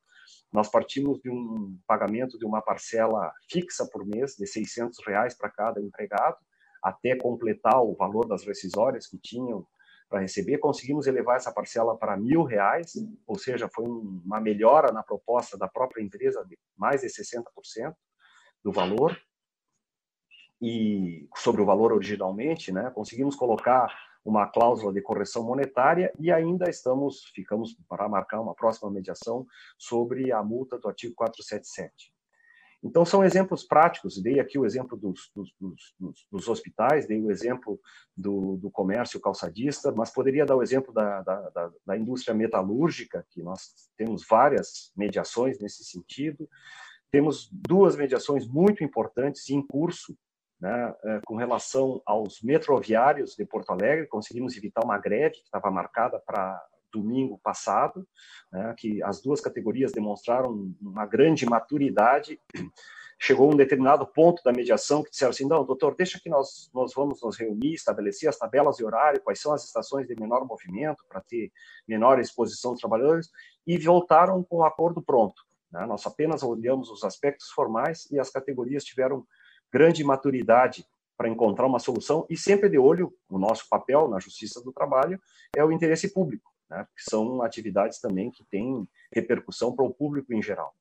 [0.52, 5.50] nós partimos de um pagamento de uma parcela fixa por mês de 600 reais para
[5.50, 6.38] cada empregado,
[6.82, 9.68] até completar o valor das rescisórias que tinham
[10.10, 10.58] para receber.
[10.58, 12.94] Conseguimos elevar essa parcela para mil reais,
[13.26, 17.96] ou seja, foi uma melhora na proposta da própria empresa de mais de 60%
[18.64, 19.18] do valor
[20.62, 22.90] e sobre o valor originalmente, né?
[22.92, 28.90] Conseguimos colocar uma cláusula de correção monetária e ainda estamos ficamos para marcar uma próxima
[28.90, 29.46] mediação
[29.78, 32.15] sobre a multa do artigo 477.
[32.86, 34.22] Então, são exemplos práticos.
[34.22, 37.80] Dei aqui o exemplo dos, dos, dos, dos hospitais, dei o exemplo
[38.16, 43.26] do, do, comércio calçadista, mas poderia dar o exemplo da, da, da, da, indústria metalúrgica,
[43.32, 46.48] que nós temos várias mediações nesse sentido.
[47.12, 50.16] Temos duas mediações muito importantes em curso,
[50.62, 54.06] né, é, com relação aos metroviários de Porto Alegre.
[54.06, 56.64] Conseguimos evitar uma greve que estava marcada para
[56.96, 58.08] domingo passado,
[58.52, 62.40] né, que as duas categorias demonstraram uma grande maturidade.
[63.18, 66.94] Chegou um determinado ponto da mediação que disseram assim: não, doutor, deixa que nós, nós
[66.94, 71.04] vamos nos reunir, estabelecer as tabelas de horário, quais são as estações de menor movimento
[71.08, 71.50] para ter
[71.88, 73.30] menor exposição dos trabalhadores,
[73.66, 75.42] e voltaram com o acordo pronto.
[75.72, 75.86] Né?
[75.86, 79.26] Nós apenas olhamos os aspectos formais e as categorias tiveram
[79.72, 80.86] grande maturidade
[81.18, 85.20] para encontrar uma solução e sempre de olho, o nosso papel na Justiça do Trabalho
[85.56, 90.34] é o interesse público né, que são atividades também que têm repercussão para o público
[90.34, 90.76] em geral.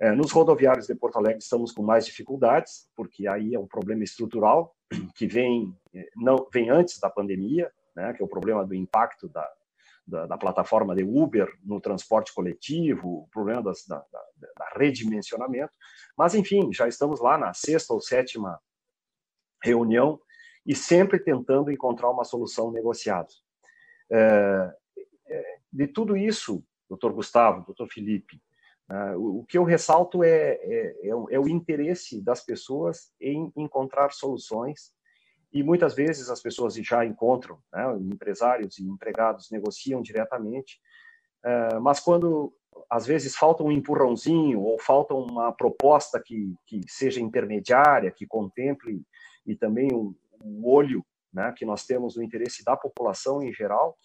[0.00, 4.02] É, nos rodoviários de Porto Alegre estamos com mais dificuldades, porque aí é um problema
[4.02, 4.74] estrutural
[5.14, 9.28] que vem é, não vem antes da pandemia, né, que é o problema do impacto
[9.28, 9.48] da,
[10.06, 15.72] da, da plataforma de Uber no transporte coletivo, o problema das, da, da, da redimensionamento.
[16.16, 18.58] Mas, enfim, já estamos lá na sexta ou sétima
[19.62, 20.18] reunião
[20.64, 23.28] e sempre tentando encontrar uma solução negociada.
[24.10, 24.79] É,
[25.72, 28.40] de tudo isso, doutor Gustavo, doutor Felipe,
[28.90, 33.52] uh, o, que eu ressalto é, é, é, o, é, o, interesse das pessoas em
[33.56, 34.92] encontrar soluções.
[35.52, 40.80] E muitas vezes as pessoas já encontram, né, empresários e empregados negociam diretamente,
[41.44, 42.52] uh, mas quando
[42.88, 49.02] às vezes falta um empurrãozinho ou falta uma proposta que, que seja intermediária, que contemple
[49.46, 53.96] e também o, o olho né, que nós temos no interesse da população em geral,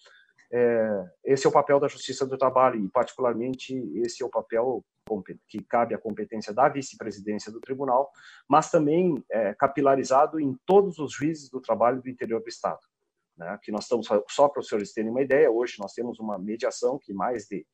[0.52, 4.84] é, esse é o papel da Justiça do Trabalho e, particularmente, esse é o papel
[5.48, 8.10] que cabe à competência da vice-presidência do tribunal,
[8.48, 12.80] mas também é, capilarizado em todos os juízes do trabalho do interior do Estado.
[13.36, 13.58] Né?
[13.62, 16.98] Que nós estamos, só para os senhores terem uma ideia, hoje nós temos uma mediação
[16.98, 17.64] que mais de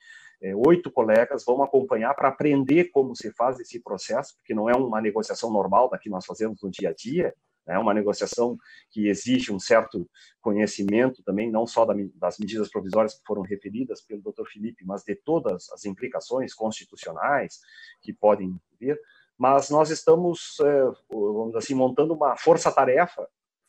[0.42, 4.74] é, oito colegas vão acompanhar para aprender como se faz esse processo, porque não é
[4.74, 7.34] uma negociação normal da que nós fazemos no dia a dia,
[7.66, 8.58] é uma negociação
[8.90, 10.08] que exige um certo
[10.40, 14.46] conhecimento também, não só das medidas provisórias que foram referidas pelo Dr.
[14.52, 17.60] Felipe, mas de todas as implicações constitucionais
[18.00, 19.00] que podem vir.
[19.38, 23.28] Mas nós estamos, é, vamos assim, montando uma força-tarefa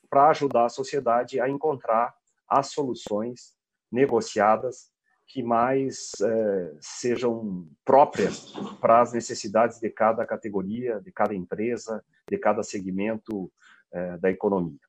[0.09, 2.15] para ajudar a sociedade a encontrar
[2.47, 3.55] as soluções
[3.91, 4.91] negociadas
[5.25, 12.37] que mais é, sejam próprias para as necessidades de cada categoria, de cada empresa, de
[12.37, 13.51] cada segmento
[13.93, 14.79] é, da economia.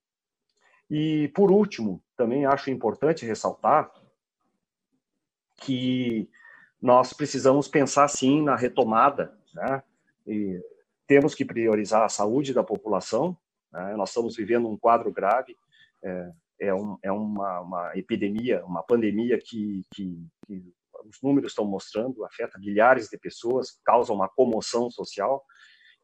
[0.91, 3.93] E, por último, também acho importante ressaltar
[5.57, 6.29] que
[6.81, 9.83] nós precisamos pensar, sim, na retomada, né?
[10.27, 10.61] E
[11.07, 13.37] temos que priorizar a saúde da população,
[13.73, 13.95] né?
[13.97, 15.57] nós estamos vivendo um quadro grave,
[16.03, 21.65] é, é, um, é uma, uma, epidemia, uma pandemia que, que, que os números estão
[21.65, 25.45] mostrando, afeta milhares de pessoas, causa uma comoção social,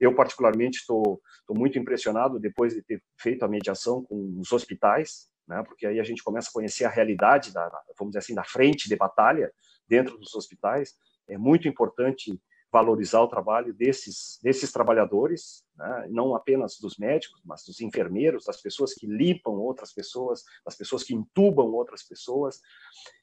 [0.00, 5.62] eu, particularmente, estou muito impressionado depois de ter feito a mediação com os hospitais, né,
[5.62, 8.88] porque aí a gente começa a conhecer a realidade, da, vamos dizer assim, da frente
[8.88, 9.52] de batalha
[9.86, 10.94] dentro dos hospitais.
[11.28, 12.40] É muito importante
[12.72, 18.62] valorizar o trabalho desses, desses trabalhadores, né, não apenas dos médicos, mas dos enfermeiros, das
[18.62, 22.60] pessoas que limpam outras pessoas, das pessoas que intubam outras pessoas,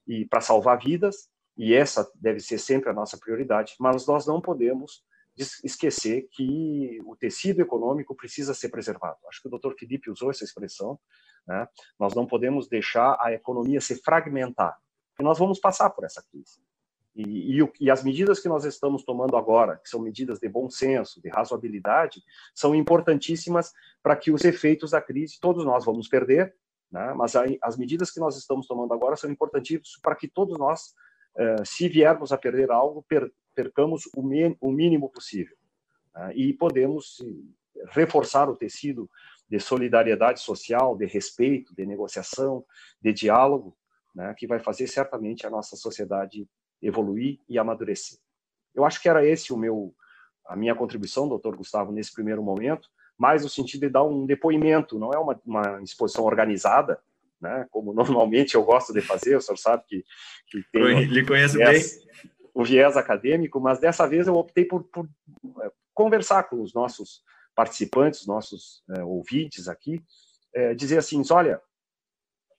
[0.06, 4.40] e para salvar vidas, e essa deve ser sempre a nossa prioridade, mas nós não
[4.40, 5.02] podemos
[5.38, 9.18] esquecer que o tecido econômico precisa ser preservado.
[9.30, 11.00] Acho que o doutor Felipe usou essa expressão.
[11.48, 11.68] Né?
[12.00, 14.78] Nós não podemos deixar a economia se fragmentar,
[15.12, 16.60] porque nós vamos passar por essa crise.
[17.16, 20.70] E, e, e, as medidas que nós estamos tomando agora, que são medidas de bom
[20.70, 22.22] senso, de razoabilidade,
[22.54, 23.74] são importantíssimas
[24.04, 26.56] para que os efeitos da crise todos nós vamos perder,
[26.92, 27.14] né?
[27.16, 30.94] mas a, as medidas que nós estamos tomando agora são importantíssimas para que todos nós,
[31.36, 34.22] eh, se viermos a perder algo, per, percamos o,
[34.62, 35.58] o mínimo possível.
[36.14, 36.34] Né?
[36.36, 37.26] E podemos
[37.90, 39.10] reforçar o tecido
[39.50, 42.64] de solidariedade social, de respeito, de negociação,
[43.02, 43.76] de diálogo,
[44.14, 44.36] né?
[44.38, 46.48] que vai fazer certamente a nossa sociedade
[46.80, 48.20] evoluir e amadurecer.
[48.76, 49.92] Eu acho que era esse o meu,
[50.46, 52.88] a minha contribuição, doutor Gustavo, nesse primeiro momento,
[53.18, 57.00] mais no sentido de dar um depoimento, não é uma, uma exposição organizada,
[57.42, 60.06] né, como normalmente eu gosto de fazer, o senhor sabe que,
[60.52, 61.06] que tem...
[61.06, 61.82] Lhe conheço bem
[62.58, 65.08] o viés acadêmico, mas dessa vez eu optei por, por
[65.62, 67.22] é, conversar com os nossos
[67.56, 70.04] participantes, nossos é, ouvintes aqui,
[70.56, 71.62] é, dizer assim, olha,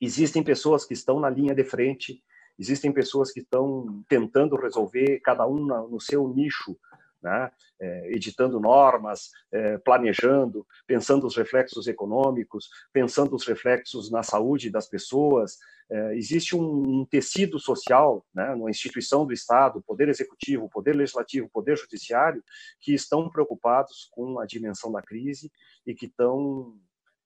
[0.01, 2.23] existem pessoas que estão na linha de frente,
[2.57, 6.79] existem pessoas que estão tentando resolver, cada um no seu nicho,
[7.21, 7.51] né?
[7.81, 14.89] é, editando normas, é, planejando, pensando os reflexos econômicos, pensando os reflexos na saúde das
[14.89, 15.59] pessoas.
[15.91, 21.79] É, existe um, um, tecido social, né, instituição do Estado, Poder Executivo, Poder Legislativo, Poder
[21.79, 22.45] Judiciário,
[22.81, 25.51] que estão preocupados com a dimensão da crise
[25.87, 26.79] e que estão.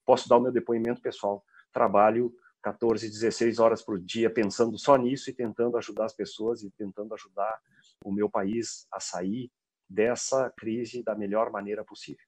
[0.04, 1.44] Posso dar o meu depoimento pessoal.
[1.72, 2.32] Trabalho
[2.62, 7.12] 14, 16 horas por dia pensando só nisso e tentando ajudar as pessoas e tentando
[7.14, 7.60] ajudar
[8.04, 9.50] o meu país a sair
[9.88, 12.24] dessa crise da melhor maneira possível.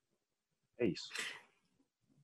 [0.78, 1.08] É isso.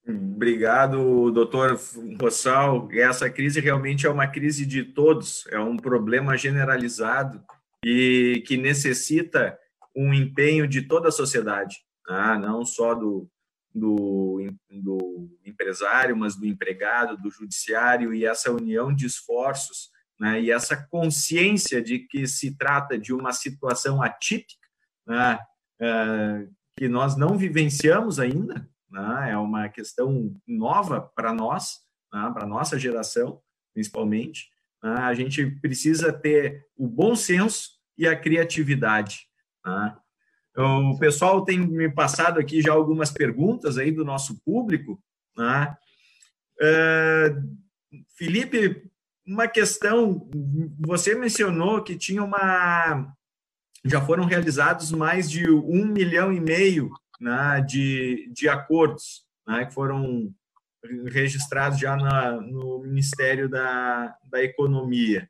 [0.07, 1.79] Obrigado, doutor
[2.21, 2.89] Rossal.
[2.93, 7.43] Essa crise realmente é uma crise de todos, é um problema generalizado
[7.85, 9.59] e que necessita
[9.95, 11.77] um empenho de toda a sociedade,
[12.07, 12.39] tá?
[12.39, 13.29] não só do,
[13.75, 14.39] do,
[14.71, 20.41] do empresário, mas do empregado, do judiciário, e essa união de esforços né?
[20.41, 24.61] e essa consciência de que se trata de uma situação atípica
[25.07, 25.39] né,
[25.81, 26.47] é,
[26.77, 31.81] que nós não vivenciamos ainda, né, é uma questão nova para nós,
[32.13, 33.41] né, para nossa geração,
[33.73, 34.51] principalmente.
[34.83, 39.27] Né, a gente precisa ter o bom senso e a criatividade.
[39.65, 39.97] Né.
[40.57, 45.03] O pessoal tem me passado aqui já algumas perguntas aí do nosso público.
[46.61, 47.37] É,
[48.17, 48.91] Felipe,
[49.25, 50.29] uma questão,
[50.79, 53.15] você mencionou que tinha uma
[53.85, 59.75] já foram realizados mais de um milhão e meio né, de, de acordos né, que
[59.75, 60.33] foram
[61.13, 65.29] registrados já na, no Ministério da, da Economia,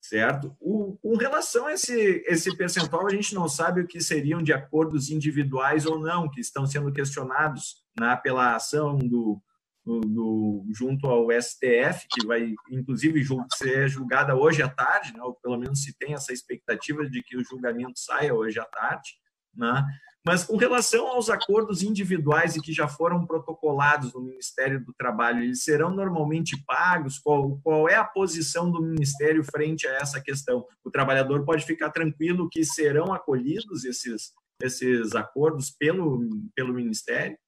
[0.00, 0.56] certo?
[0.58, 4.52] O, com relação a esse, esse percentual, a gente não sabe o que seriam de
[4.52, 9.40] acordos individuais ou não, que estão sendo questionados né, pela ação do,
[9.84, 13.24] do, junto ao STF, que vai, inclusive,
[13.54, 17.36] ser julgada hoje à tarde, né, ou pelo menos se tem essa expectativa de que
[17.36, 19.10] o julgamento saia hoje à tarde.
[19.54, 19.84] Né?
[20.26, 25.42] Mas com relação aos acordos individuais e que já foram protocolados no Ministério do Trabalho,
[25.42, 27.18] eles serão normalmente pagos?
[27.18, 30.66] Qual, qual é a posição do Ministério frente a essa questão?
[30.84, 37.38] O trabalhador pode ficar tranquilo que serão acolhidos esses, esses acordos pelo, pelo Ministério?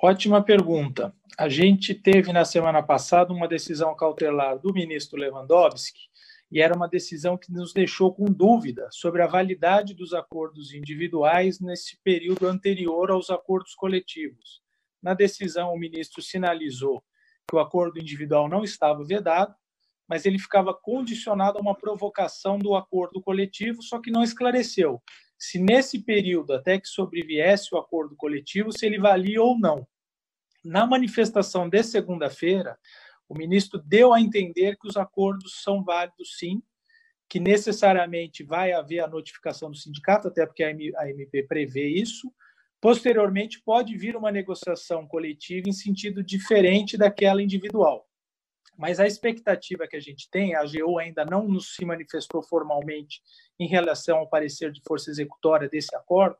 [0.00, 1.12] Ótima pergunta.
[1.36, 6.08] A gente teve na semana passada uma decisão cautelar do ministro Lewandowski
[6.50, 11.60] e era uma decisão que nos deixou com dúvida sobre a validade dos acordos individuais
[11.60, 14.62] nesse período anterior aos acordos coletivos.
[15.02, 17.02] Na decisão, o ministro sinalizou
[17.48, 19.54] que o acordo individual não estava vedado,
[20.08, 25.02] mas ele ficava condicionado a uma provocação do acordo coletivo, só que não esclareceu
[25.38, 29.86] se nesse período, até que sobreviesse o acordo coletivo, se ele valia ou não.
[30.64, 32.76] Na manifestação de segunda-feira,
[33.28, 36.62] o ministro deu a entender que os acordos são válidos sim,
[37.28, 42.32] que necessariamente vai haver a notificação do sindicato, até porque a MP prevê isso.
[42.80, 48.08] Posteriormente, pode vir uma negociação coletiva em sentido diferente daquela individual.
[48.78, 53.20] Mas a expectativa que a gente tem, a AGU ainda não nos se manifestou formalmente
[53.58, 56.38] em relação ao parecer de força executória desse acordo,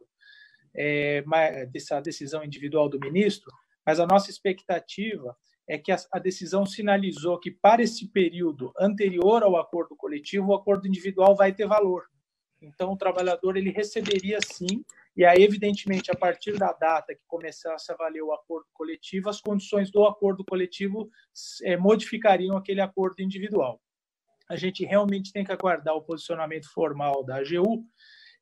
[0.74, 1.22] é,
[1.66, 3.50] dessa decisão individual do ministro,
[3.84, 5.36] mas a nossa expectativa
[5.68, 10.54] é que a, a decisão sinalizou que para esse período anterior ao acordo coletivo, o
[10.54, 12.04] acordo individual vai ter valor.
[12.60, 14.84] Então, o trabalhador ele receberia sim
[15.18, 19.40] e aí, evidentemente, a partir da data que começasse a valer o acordo coletivo, as
[19.40, 21.10] condições do acordo coletivo
[21.64, 23.82] é, modificariam aquele acordo individual.
[24.48, 27.84] A gente realmente tem que aguardar o posicionamento formal da AGU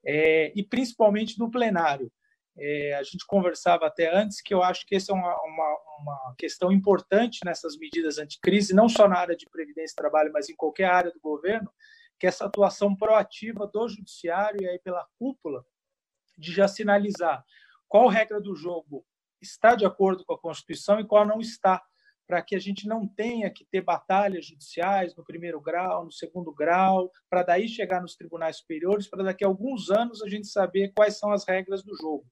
[0.05, 2.13] é, e principalmente do plenário.
[2.59, 6.35] É, a gente conversava até antes que eu acho que essa é uma, uma, uma
[6.39, 10.57] questão importante nessas medidas anticrise, não só na área de previdência e trabalho, mas em
[10.57, 11.71] qualquer área do governo,
[12.19, 15.65] que essa atuação proativa do judiciário e aí pela cúpula
[16.39, 17.45] de já sinalizar
[17.89, 19.05] qual regra do jogo
[19.41, 21.83] está de acordo com a Constituição e qual não está,
[22.27, 26.53] para que a gente não tenha que ter batalhas judiciais no primeiro grau, no segundo
[26.53, 30.93] grau, para daí chegar nos tribunais superiores, para daqui a alguns anos a gente saber
[30.97, 32.27] quais são as regras do jogo.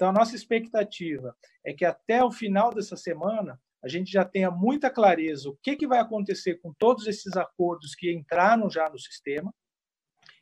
[0.00, 4.50] Então, a nossa expectativa é que até o final dessa semana a gente já tenha
[4.50, 8.98] muita clareza o que, que vai acontecer com todos esses acordos que entraram já no
[8.98, 9.52] sistema,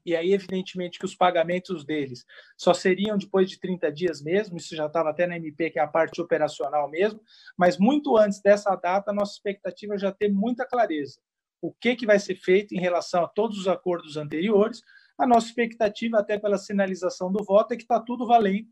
[0.06, 2.24] e aí, evidentemente, que os pagamentos deles
[2.56, 5.82] só seriam depois de 30 dias mesmo, isso já estava até na MP, que é
[5.82, 7.20] a parte operacional mesmo,
[7.56, 11.20] mas muito antes dessa data, a nossa expectativa é já ter muita clareza.
[11.60, 14.82] O que, que vai ser feito em relação a todos os acordos anteriores,
[15.18, 18.68] a nossa expectativa, até pela sinalização do voto, é que está tudo valendo,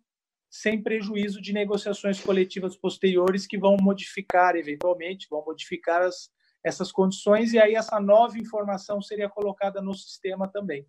[0.51, 6.31] sem prejuízo de negociações coletivas posteriores que vão modificar, eventualmente, vão modificar as,
[6.63, 10.87] essas condições, e aí essa nova informação seria colocada no sistema também.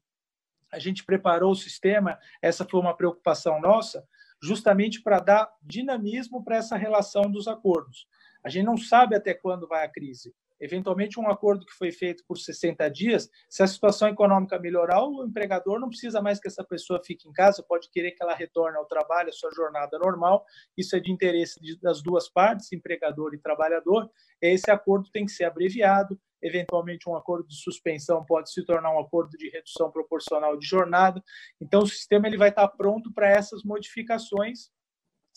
[0.72, 4.06] a gente preparou o sistema, essa foi uma preocupação nossa,
[4.42, 8.06] justamente para dar dinamismo para essa relação dos acordos.
[8.44, 10.34] A gente não sabe até quando vai a crise.
[10.60, 15.26] Eventualmente, um acordo que foi feito por 60 dias, se a situação econômica melhorar, o
[15.26, 18.78] empregador não precisa mais que essa pessoa fique em casa, pode querer que ela retorne
[18.78, 20.46] ao trabalho, à sua jornada normal.
[20.76, 24.10] Isso é de interesse das duas partes, empregador e trabalhador.
[24.42, 26.20] Esse acordo tem que ser abreviado.
[26.42, 31.24] Eventualmente, um acordo de suspensão pode se tornar um acordo de redução proporcional de jornada.
[31.60, 34.70] Então, o sistema ele vai estar pronto para essas modificações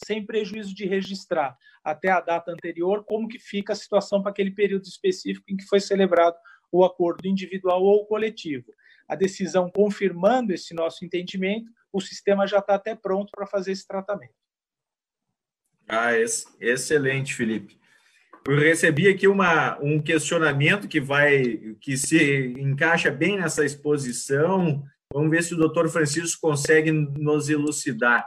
[0.05, 4.51] sem prejuízo de registrar até a data anterior como que fica a situação para aquele
[4.51, 6.37] período específico em que foi celebrado
[6.71, 8.73] o acordo individual ou coletivo.
[9.09, 13.87] A decisão confirmando esse nosso entendimento, o sistema já está até pronto para fazer esse
[13.87, 14.35] tratamento.
[15.89, 16.13] Ah,
[16.61, 17.81] excelente, Felipe.
[18.47, 24.83] Eu recebi aqui uma, um questionamento que vai que se encaixa bem nessa exposição.
[25.13, 28.27] Vamos ver se o doutor Francisco consegue nos elucidar.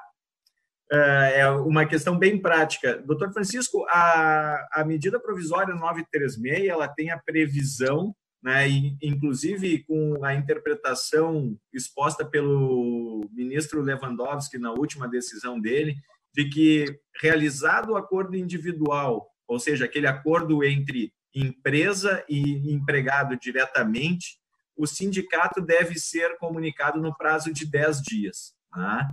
[0.93, 3.01] Eh, é uma questão bem prática.
[3.03, 8.67] Doutor Francisco, a, a medida provisória 936 ela tem a previsão, né,
[9.01, 15.95] inclusive com a interpretação exposta pelo ministro Lewandowski na última decisão dele,
[16.31, 24.37] de que realizado o acordo individual, ou seja, aquele acordo entre empresa e empregado diretamente,
[24.77, 28.53] o sindicato deve ser comunicado no prazo de 10 dias.
[28.71, 29.07] Tá?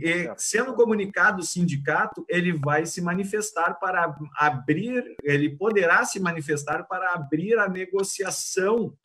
[0.00, 6.84] E, sendo comunicado o sindicato, ele vai se manifestar para abrir, ele poderá se manifestar
[6.84, 8.96] para abrir a negociação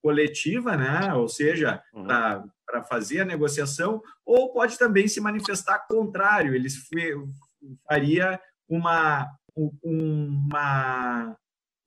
[0.00, 1.12] coletiva, né?
[1.14, 2.06] ou seja, uhum.
[2.06, 6.68] para fazer a negociação, ou pode também se manifestar contrário, ele
[7.88, 9.28] faria uma,
[9.82, 11.36] uma,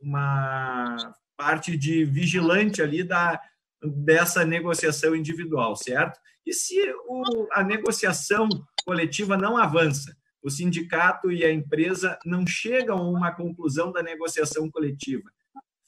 [0.01, 3.39] uma parte de vigilante ali da,
[3.81, 6.19] dessa negociação individual, certo?
[6.45, 8.47] E se o, a negociação
[8.85, 14.69] coletiva não avança, o sindicato e a empresa não chegam a uma conclusão da negociação
[14.71, 15.29] coletiva,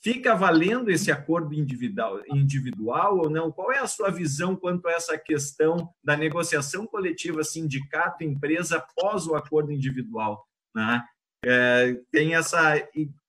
[0.02, 3.52] fica valendo esse acordo individual, individual ou não?
[3.52, 9.36] Qual é a sua visão quanto a essa questão da negociação coletiva sindicato-empresa após o
[9.36, 10.46] acordo individual?
[10.76, 11.04] Né?
[11.46, 12.76] É, tem essa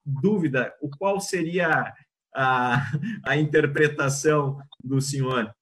[0.05, 1.93] dúvida, o qual seria
[2.35, 2.83] a,
[3.25, 5.55] a interpretação do senhor?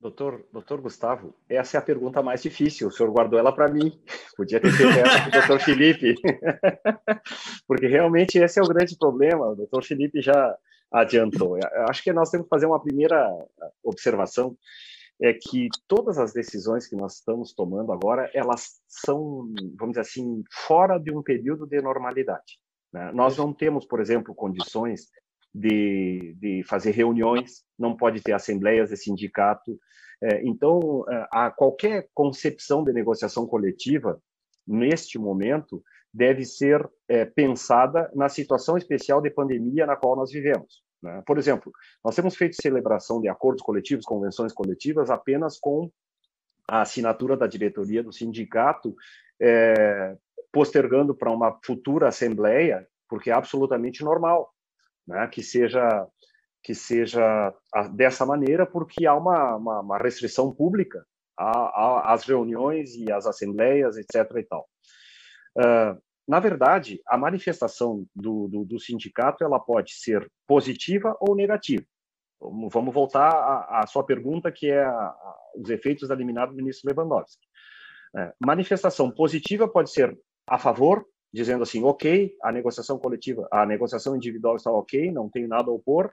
[0.00, 2.88] Doutor, doutor Gustavo, essa é a pergunta mais difícil.
[2.88, 3.98] O senhor guardou ela para mim.
[4.36, 6.14] Podia ter feito essa para o doutor Felipe.
[7.66, 9.48] Porque realmente esse é o grande problema.
[9.48, 10.56] O doutor Felipe já
[10.92, 11.58] adiantou.
[11.88, 13.28] Acho que nós temos que fazer uma primeira
[13.82, 14.56] observação.
[15.20, 19.48] É que todas as decisões que nós estamos tomando agora, elas são,
[19.78, 22.60] vamos dizer assim, fora de um período de normalidade.
[22.92, 23.10] Né?
[23.14, 25.08] Nós não temos, por exemplo, condições
[25.56, 29.80] de, de fazer reuniões, não pode ter assembleias de sindicato.
[30.22, 34.20] É, então, é, a qualquer concepção de negociação coletiva,
[34.66, 35.82] neste momento,
[36.12, 40.82] deve ser é, pensada na situação especial de pandemia na qual nós vivemos.
[41.02, 41.22] Né?
[41.26, 41.72] Por exemplo,
[42.04, 45.90] nós temos feito celebração de acordos coletivos, convenções coletivas, apenas com
[46.68, 48.94] a assinatura da diretoria do sindicato,
[50.50, 54.52] postergando para uma futura assembleia, porque é absolutamente normal
[55.06, 56.06] né, que seja
[56.62, 57.54] que seja
[57.94, 61.06] dessa maneira, porque há uma, uma, uma restrição pública
[61.38, 64.28] às reuniões e às assembleias, etc.
[64.36, 64.68] E tal.
[65.56, 65.96] Uh,
[66.26, 71.84] na verdade, a manifestação do, do, do, sindicato ela pode ser positiva ou negativa.
[72.40, 76.56] Vamos voltar à, à sua pergunta, que é a, a, os efeitos da liminar do
[76.56, 77.46] ministro Lewandowski.
[78.16, 81.06] É, manifestação positiva pode ser a favor
[81.36, 85.74] dizendo assim, ok, a negociação coletiva, a negociação individual está ok, não tenho nada a
[85.74, 86.10] opor.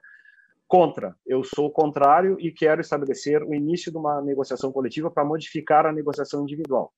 [0.68, 5.86] Contra, eu sou contrário e quero estabelecer o início de uma negociação coletiva para modificar
[5.86, 6.92] a negociação individual.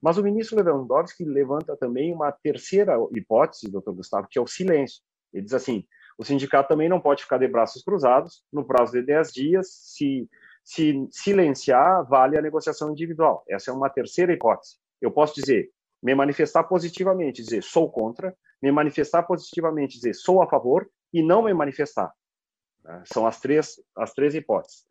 [0.00, 5.02] Mas o ministro Lewandowski levanta também uma terceira hipótese, doutor Gustavo, que é o silêncio.
[5.32, 5.86] Ele diz assim:
[6.18, 10.28] o sindicato também não pode ficar de braços cruzados, no prazo de 10 dias, se,
[10.62, 13.42] se silenciar, vale a negociação individual.
[13.48, 14.76] Essa é uma terceira hipótese.
[15.00, 15.70] Eu posso dizer,
[16.04, 21.42] me manifestar positivamente, dizer sou contra, me manifestar positivamente, dizer sou a favor e não
[21.42, 22.12] me manifestar.
[22.84, 23.02] Né?
[23.06, 24.84] São as três, as três hipóteses.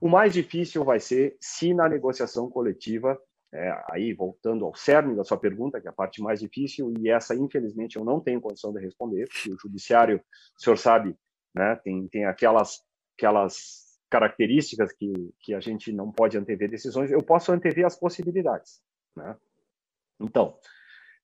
[0.00, 3.18] O mais difícil vai ser se na negociação coletiva,
[3.52, 7.10] é, aí voltando ao cerne da sua pergunta, que é a parte mais difícil, e
[7.10, 10.22] essa, infelizmente, eu não tenho condição de responder, porque o judiciário,
[10.58, 11.14] o senhor sabe,
[11.54, 12.82] né, tem, tem aquelas,
[13.16, 18.80] aquelas características que, que a gente não pode antever decisões, eu posso antever as possibilidades.
[19.14, 19.36] Né?
[20.20, 20.56] Então,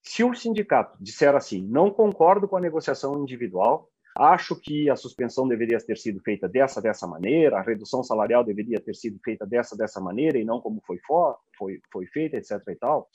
[0.01, 5.47] se o sindicato disser assim, não concordo com a negociação individual, Acho que a suspensão
[5.47, 9.75] deveria ter sido feita dessa, dessa maneira, a redução salarial deveria ter sido feita dessa,
[9.75, 12.61] dessa maneira, e não como foi, for, foi, foi feita, etc.
[12.67, 13.09] e tal.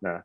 [0.00, 0.22] Né?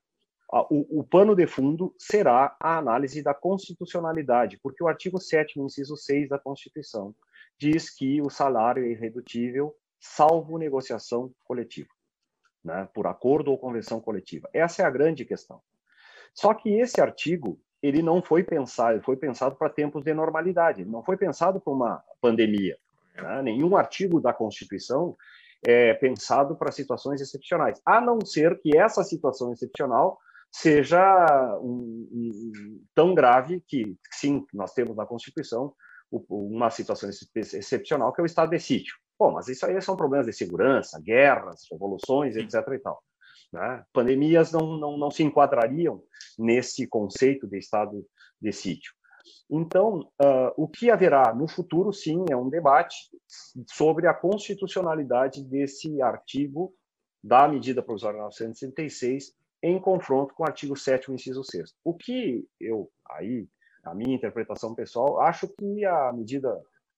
[0.69, 5.95] O, o, pano de fundo será a análise da constitucionalidade, porque o artigo 7, inciso
[5.95, 7.15] 6 da Constituição,
[7.57, 11.89] diz que o salário é irredutível, salvo negociação coletiva,
[12.63, 12.87] né?
[12.93, 14.49] por acordo ou convenção coletiva.
[14.53, 15.61] Essa é a grande questão.
[16.33, 20.83] Só que esse artigo ele não foi pensado, ele foi pensado para tempos de normalidade,
[20.85, 22.77] não foi pensado para uma pandemia.
[23.15, 23.41] Né?
[23.41, 25.15] Nenhum artigo da Constituição
[25.65, 30.17] é pensado para situações excepcionais, a não ser que essa situação excepcional
[30.51, 35.73] seja um, um, tão grave que, sim, nós temos na Constituição
[36.27, 38.95] uma situação excepcional que é o estado de sítio.
[39.19, 42.55] Bom, mas isso aí são problemas de segurança, guerras, revoluções, etc.
[42.73, 43.03] e tal.
[43.51, 43.83] Né?
[43.91, 46.01] Pandemias não, não, não se enquadrariam
[46.37, 48.05] nesse conceito de estado
[48.41, 48.93] de sítio.
[49.49, 52.95] Então, uh, o que haverá no futuro, sim, é um debate
[53.67, 56.73] sobre a constitucionalidade desse artigo
[57.21, 62.89] da medida provisória 966 em confronto com o artigo 7 inciso 6 O que eu,
[63.09, 63.47] aí,
[63.83, 66.57] a minha interpretação pessoal, acho que a medida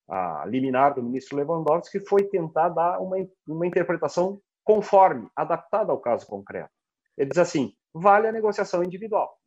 [0.10, 6.26] a liminar do ministro Lewandowski foi tentar dar uma, uma interpretação conforme, adaptada ao caso
[6.28, 6.72] concreto.
[7.18, 9.38] Ele diz assim: vale a negociação individual,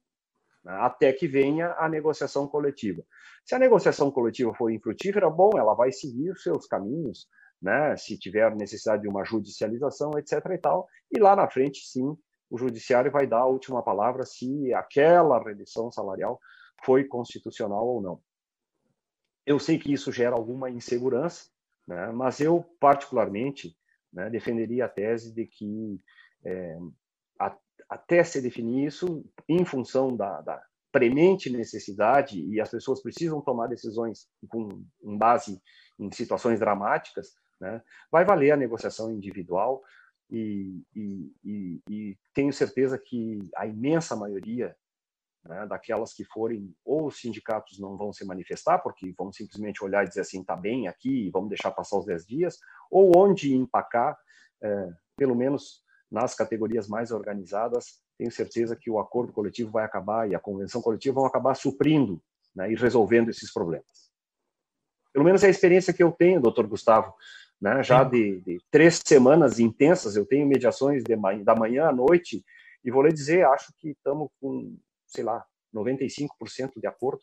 [0.64, 3.02] né, até que venha a negociação coletiva.
[3.44, 7.28] Se a negociação coletiva for infrutífera, bom, ela vai seguir os seus caminhos,
[7.60, 10.44] né, se tiver necessidade de uma judicialização, etc.
[10.50, 12.16] e tal, e lá na frente, sim,
[12.50, 16.38] o judiciário vai dar a última palavra se aquela redução salarial
[16.84, 18.20] foi constitucional ou não.
[19.46, 21.48] Eu sei que isso gera alguma insegurança,
[21.86, 23.76] né, mas eu, particularmente,
[24.12, 26.00] né, defenderia a tese de que,
[26.44, 26.78] é,
[27.38, 27.56] a,
[27.88, 33.66] até se definir isso, em função da, da, premente necessidade, e as pessoas precisam tomar
[33.66, 34.68] decisões com,
[35.02, 35.60] com base
[35.98, 39.82] em situações dramáticas, né, vai valer a negociação individual,
[40.30, 44.74] e, e, e, e tenho certeza que a imensa maioria
[45.44, 50.04] né, daquelas que forem, ou os sindicatos não vão se manifestar, porque vão simplesmente olhar
[50.04, 52.58] e dizer assim, está bem aqui, vamos deixar passar os 10 dias,
[52.90, 54.16] ou onde empacar,
[54.62, 60.30] é, pelo menos nas categorias mais organizadas, tenho certeza que o acordo coletivo vai acabar
[60.30, 62.22] e a convenção coletiva vão acabar suprindo
[62.54, 64.10] né, e resolvendo esses problemas.
[65.12, 67.12] Pelo menos é a experiência que eu tenho, doutor Gustavo,
[67.60, 72.44] né, já de, de, três semanas intensas, eu tenho mediações de, da manhã à noite,
[72.84, 74.76] e vou lhe dizer, acho que estamos com
[75.14, 75.44] sei lá,
[75.74, 76.28] 95%
[76.76, 77.22] de acordo.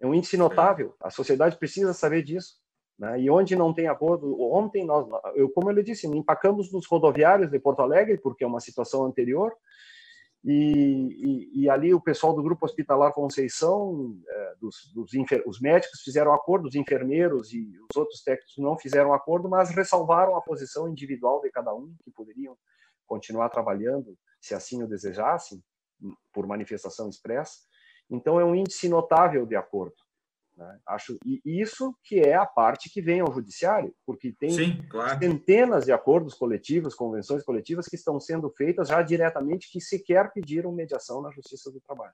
[0.00, 0.94] É um índice notável.
[1.00, 2.58] A sociedade precisa saber disso.
[2.98, 3.22] Né?
[3.22, 7.58] E onde não tem acordo, ontem nós, eu, como ele disse, empacamos nos rodoviários de
[7.58, 9.54] Porto Alegre, porque é uma situação anterior,
[10.44, 15.12] e, e, e ali o pessoal do Grupo Hospitalar Conceição, é, dos, dos
[15.46, 20.36] os médicos fizeram acordo, os enfermeiros e os outros técnicos não fizeram acordo, mas ressalvaram
[20.36, 22.56] a posição individual de cada um, que poderiam
[23.06, 25.62] continuar trabalhando, se assim o desejassem,
[26.32, 27.58] por manifestação expressa.
[28.08, 29.96] Então, é um índice notável de acordo.
[30.56, 30.78] Né?
[30.86, 35.18] Acho, e isso que é a parte que vem ao judiciário, porque tem Sim, claro.
[35.18, 40.72] centenas de acordos coletivos, convenções coletivas que estão sendo feitas já diretamente que sequer pediram
[40.72, 42.12] mediação na Justiça do Trabalho.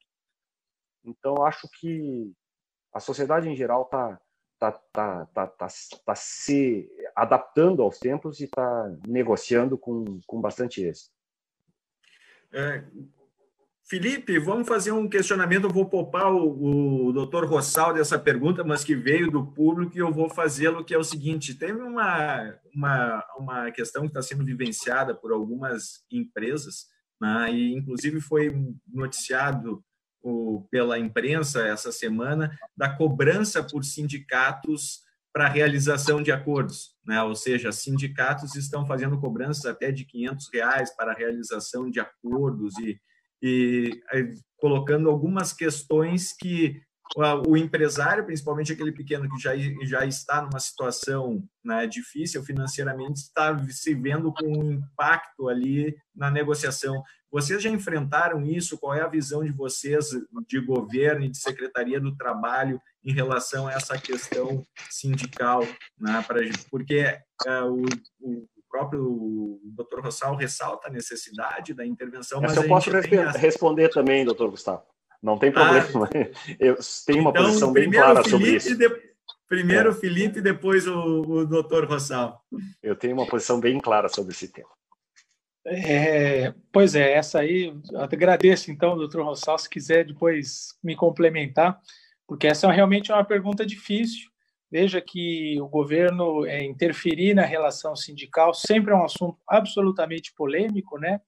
[1.04, 2.32] Então, acho que
[2.92, 4.20] a sociedade em geral está
[4.58, 5.68] tá, tá, tá, tá,
[6.04, 11.14] tá se adaptando aos tempos e está negociando com, com bastante êxito.
[12.52, 12.84] É,
[13.88, 15.64] Felipe, vamos fazer um questionamento.
[15.64, 20.00] Eu vou poupar o, o doutor Rossal dessa pergunta, mas que veio do público, e
[20.00, 24.44] eu vou fazê-lo, que é o seguinte: teve uma, uma, uma questão que está sendo
[24.44, 26.86] vivenciada por algumas empresas,
[27.20, 28.52] né, e inclusive foi
[28.92, 29.84] noticiado
[30.20, 36.96] o, pela imprensa essa semana, da cobrança por sindicatos para realização de acordos.
[37.06, 37.22] Né?
[37.22, 42.76] Ou seja, sindicatos estão fazendo cobranças até de 500 reais para a realização de acordos
[42.78, 42.98] e
[43.42, 43.90] e
[44.56, 46.80] colocando algumas questões que
[47.46, 49.52] o empresário, principalmente aquele pequeno que já,
[49.84, 56.30] já está numa situação né, difícil financeiramente, está se vendo com um impacto ali na
[56.30, 57.02] negociação.
[57.30, 58.78] Vocês já enfrentaram isso?
[58.78, 60.10] Qual é a visão de vocês,
[60.48, 65.62] de governo e de Secretaria do Trabalho, em relação a essa questão sindical?
[65.98, 66.96] Né, pra, porque
[67.46, 67.84] é, o,
[68.20, 70.00] o próprio Dr.
[70.00, 72.40] Rossal ressalta a necessidade da intervenção.
[72.42, 72.90] Mas eu posso
[73.38, 74.82] responder também, doutor Gustavo.
[75.22, 76.08] Não tem problema.
[76.12, 76.28] Ah,
[76.60, 78.76] eu tenho uma então, posição bem clara Felipe, sobre isso.
[78.76, 79.16] De...
[79.48, 79.94] Primeiro é.
[79.94, 82.44] Felipe, depois o, o doutor Rossal.
[82.82, 84.68] Eu tenho uma posição bem clara sobre esse tema.
[85.64, 91.80] É, pois é, essa aí, agradeço então, doutor Rossal, se quiser depois me complementar,
[92.26, 94.28] porque essa realmente é uma pergunta difícil.
[94.70, 100.98] Veja que o governo é, interferir na relação sindical sempre é um assunto absolutamente polêmico,
[100.98, 101.20] né?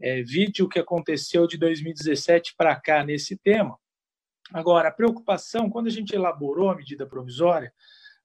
[0.00, 3.78] É, vide o que aconteceu de 2017 para cá nesse tema.
[4.52, 7.72] Agora, a preocupação, quando a gente elaborou a medida provisória,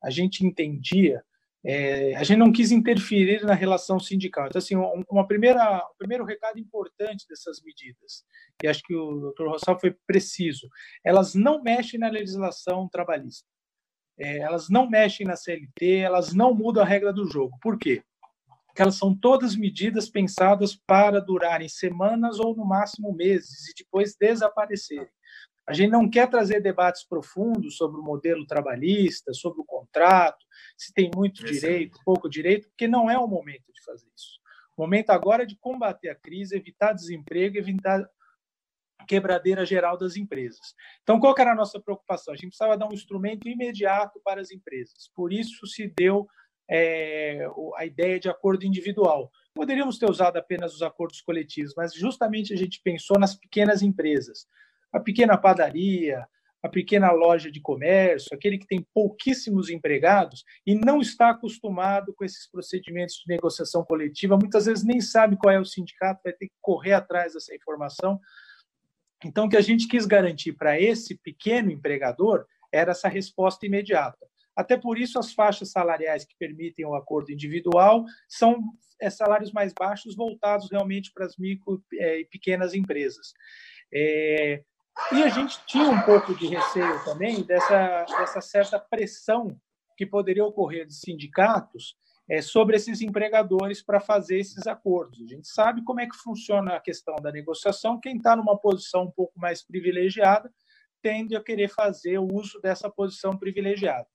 [0.03, 1.23] a gente entendia,
[1.63, 4.47] é, a gente não quis interferir na relação sindical.
[4.47, 4.75] Então, assim,
[5.09, 8.23] uma primeira, um primeiro recado importante dessas medidas,
[8.63, 10.67] e acho que o doutor Rossal foi preciso,
[11.03, 13.47] elas não mexem na legislação trabalhista.
[14.17, 17.57] É, elas não mexem na CLT, elas não mudam a regra do jogo.
[17.61, 18.03] Por quê?
[18.67, 24.15] Porque elas são todas medidas pensadas para durarem semanas ou no máximo meses e depois
[24.19, 25.07] desaparecerem.
[25.67, 30.45] A gente não quer trazer debates profundos sobre o modelo trabalhista, sobre o contrato,
[30.77, 34.39] se tem muito direito, pouco direito, porque não é o momento de fazer isso.
[34.77, 38.07] O momento agora é de combater a crise, evitar desemprego, evitar
[39.05, 40.73] quebradeira geral das empresas.
[41.03, 42.33] Então, qual era a nossa preocupação?
[42.33, 45.09] A gente precisava dar um instrumento imediato para as empresas.
[45.15, 46.27] Por isso se deu
[46.69, 47.47] é,
[47.77, 49.31] a ideia de acordo individual.
[49.53, 54.47] Poderíamos ter usado apenas os acordos coletivos, mas justamente a gente pensou nas pequenas empresas.
[54.91, 56.25] A pequena padaria,
[56.65, 62.25] a pequena loja de comércio, aquele que tem pouquíssimos empregados e não está acostumado com
[62.25, 66.47] esses procedimentos de negociação coletiva, muitas vezes nem sabe qual é o sindicato, vai ter
[66.47, 68.19] que correr atrás dessa informação.
[69.23, 74.27] Então, o que a gente quis garantir para esse pequeno empregador era essa resposta imediata.
[74.55, 78.61] Até por isso, as faixas salariais que permitem o acordo individual são
[79.01, 83.33] é, salários mais baixos, voltados realmente para as micro é, e pequenas empresas.
[83.93, 84.63] É,
[85.11, 89.59] e a gente tinha um pouco de receio também dessa, dessa certa pressão
[89.97, 91.95] que poderia ocorrer de sindicatos
[92.29, 95.21] é, sobre esses empregadores para fazer esses acordos.
[95.21, 97.99] A gente sabe como é que funciona a questão da negociação.
[97.99, 100.51] Quem está numa posição um pouco mais privilegiada
[101.01, 104.07] tende a querer fazer o uso dessa posição privilegiada.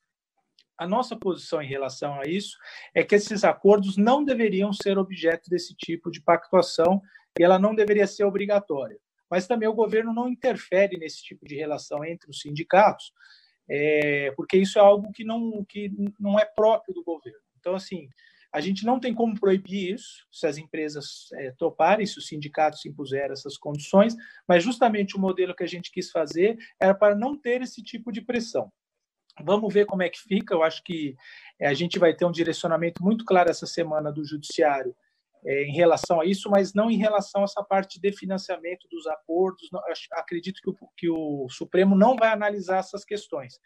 [0.77, 2.57] A nossa posição em relação a isso
[2.95, 7.01] é que esses acordos não deveriam ser objeto desse tipo de pactuação
[7.39, 8.99] e ela não deveria ser obrigatória.
[9.31, 13.13] Mas também o governo não interfere nesse tipo de relação entre os sindicatos,
[13.69, 17.39] é, porque isso é algo que não, que não é próprio do governo.
[17.61, 18.09] Então, assim,
[18.53, 22.85] a gente não tem como proibir isso, se as empresas é, toparem, se os sindicatos
[22.85, 24.17] impuserem essas condições,
[24.49, 28.11] mas justamente o modelo que a gente quis fazer era para não ter esse tipo
[28.11, 28.73] de pressão.
[29.43, 30.53] Vamos ver como é que fica.
[30.53, 31.15] Eu acho que
[31.61, 34.95] é, a gente vai ter um direcionamento muito claro essa semana do Judiciário
[35.45, 39.07] é, em relação a isso, mas não em relação a essa parte de financiamento dos
[39.07, 39.69] acordos.
[39.73, 39.81] Não,
[40.13, 43.59] acredito que o, que o Supremo não vai analisar essas questões.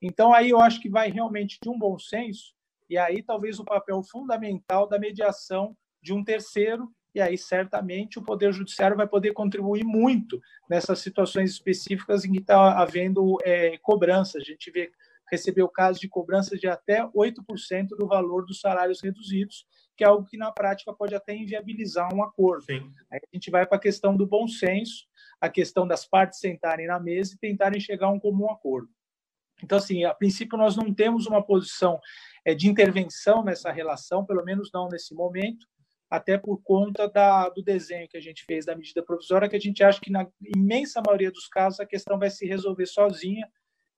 [0.00, 2.55] Então, aí eu acho que vai realmente de um bom senso
[2.88, 8.22] e aí talvez o papel fundamental da mediação de um terceiro, e aí certamente o
[8.22, 14.38] Poder Judiciário vai poder contribuir muito nessas situações específicas em que está havendo é, cobrança.
[14.38, 14.90] A gente vê,
[15.30, 19.66] recebeu casos de cobrança de até 8% do valor dos salários reduzidos,
[19.96, 22.64] que é algo que na prática pode até inviabilizar um acordo.
[22.64, 22.92] Sim.
[23.10, 25.06] Aí a gente vai para a questão do bom senso,
[25.40, 28.88] a questão das partes sentarem na mesa e tentarem chegar a um comum acordo.
[29.62, 32.00] Então, assim, a princípio, nós não temos uma posição
[32.44, 35.66] é, de intervenção nessa relação, pelo menos não nesse momento,
[36.10, 39.60] até por conta da, do desenho que a gente fez da medida provisória, que a
[39.60, 43.48] gente acha que, na imensa maioria dos casos, a questão vai se resolver sozinha.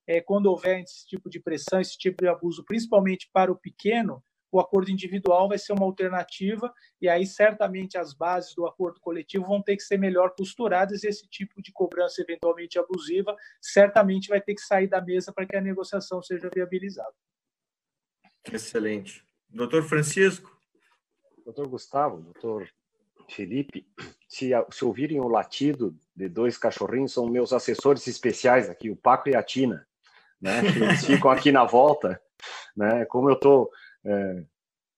[0.07, 4.25] É, quando houver esse tipo de pressão, esse tipo de abuso, principalmente para o pequeno,
[4.51, 9.46] o acordo individual vai ser uma alternativa, e aí certamente as bases do acordo coletivo
[9.46, 14.40] vão ter que ser melhor costuradas, e esse tipo de cobrança eventualmente abusiva certamente vai
[14.40, 17.14] ter que sair da mesa para que a negociação seja viabilizada.
[18.53, 19.24] Excelente.
[19.49, 20.57] Doutor Francisco?
[21.44, 22.68] Doutor Gustavo, doutor
[23.30, 23.86] Felipe,
[24.28, 29.28] se, se ouvirem o latido de dois cachorrinhos, são meus assessores especiais aqui, o Paco
[29.28, 29.86] e a Tina,
[30.40, 30.61] né?
[30.61, 32.20] Eles ficam aqui na volta,
[32.76, 33.05] né?
[33.07, 33.70] Como eu estou
[34.09, 34.45] é,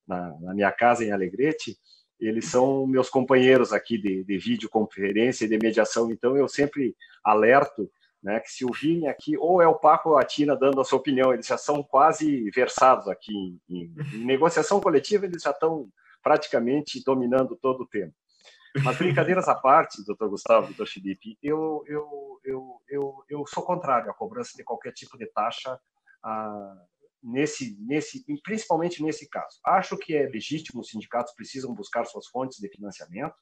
[0.06, 1.76] na, na, minha casa em Alegrete,
[2.18, 6.94] eles são meus companheiros aqui de, de videoconferência e de mediação, então eu sempre
[7.24, 7.90] alerto
[8.22, 10.98] né, que se ouvirem aqui, ou é o Paco ou a Tina dando a sua
[10.98, 15.88] opinião, eles já são quase versados aqui em, em, em negociação coletiva, eles já estão
[16.22, 18.14] praticamente dominando todo o tempo.
[18.84, 24.10] Mas brincadeiras à parte, doutor Gustavo, doutor Felipe, eu, eu, eu, eu, eu sou contrário
[24.10, 25.78] à cobrança de qualquer tipo de taxa
[26.22, 26.76] ah,
[27.22, 29.58] nesse, nesse, principalmente nesse caso.
[29.64, 33.34] Acho que é legítimo, os sindicatos precisam buscar suas fontes de financiamento,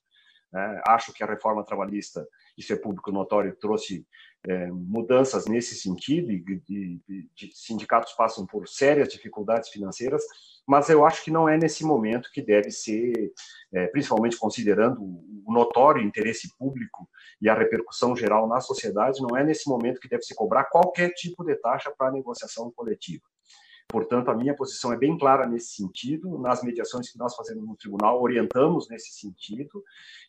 [0.53, 0.81] Né?
[0.87, 2.26] Acho que a reforma trabalhista,
[2.57, 4.07] isso é público notório, trouxe
[4.47, 10.22] é, mudanças nesse sentido, e de, de, de sindicatos passam por sérias dificuldades financeiras,
[10.66, 13.33] mas eu acho que não é nesse momento que deve ser,
[13.72, 17.09] é, principalmente considerando o notório interesse público
[17.41, 21.11] e a repercussão geral na sociedade, não é nesse momento que deve se cobrar qualquer
[21.11, 23.24] tipo de taxa para negociação coletiva.
[23.91, 26.39] Portanto, a minha posição é bem clara nesse sentido.
[26.39, 29.82] Nas mediações que nós fazemos no tribunal, orientamos nesse sentido.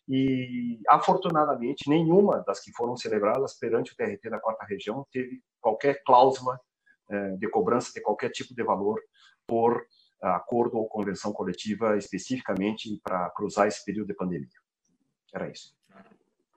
[0.08, 6.02] E, afortunadamente, nenhuma das que foram celebradas perante o TRT da quarta região teve qualquer
[6.04, 6.58] cláusula
[7.10, 8.98] eh, de cobrança de qualquer tipo de valor
[9.46, 9.84] por
[10.22, 14.48] acordo ou convenção coletiva especificamente para cruzar esse período de pandemia.
[15.34, 15.74] Era isso.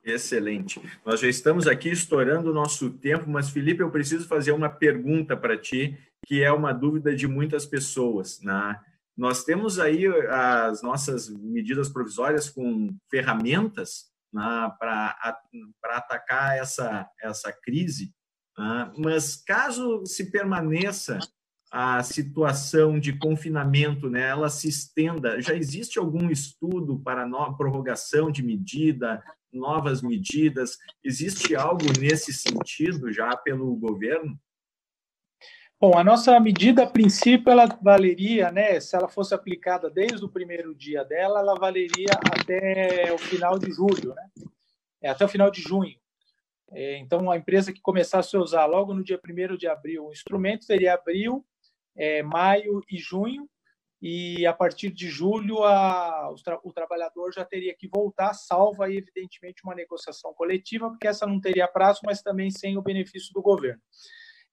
[0.04, 0.82] Excelente.
[1.06, 5.36] Nós já estamos aqui estourando o nosso tempo, mas Felipe, eu preciso fazer uma pergunta
[5.38, 8.42] para ti, que é uma dúvida de muitas pessoas.
[8.42, 8.80] Né?
[9.16, 15.16] Nós temos aí as nossas medidas provisórias com ferramentas né, para
[15.84, 18.14] atacar essa, essa crise,
[18.58, 18.92] né?
[18.98, 21.20] mas caso se permaneça
[21.72, 28.32] a situação de confinamento, né, ela se estenda, já existe algum estudo para no, prorrogação
[28.32, 30.78] de medida, novas medidas?
[31.04, 34.40] Existe algo nesse sentido já pelo governo?
[35.84, 40.30] Bom, a nossa medida, a princípio, ela valeria, né, se ela fosse aplicada desde o
[40.30, 44.30] primeiro dia dela, ela valeria até o final de julho, né?
[45.02, 46.00] É, até o final de junho.
[46.72, 50.14] É, então, a empresa que começasse a usar logo no dia 1 de abril o
[50.14, 51.46] instrumento teria abril,
[51.98, 53.46] é, maio e junho,
[54.02, 58.84] e a partir de julho a, o, tra o, trabalhador já teria que voltar, salvo
[58.84, 63.34] aí, evidentemente, uma negociação coletiva, porque essa não teria prazo, mas também sem o benefício
[63.34, 63.82] do governo.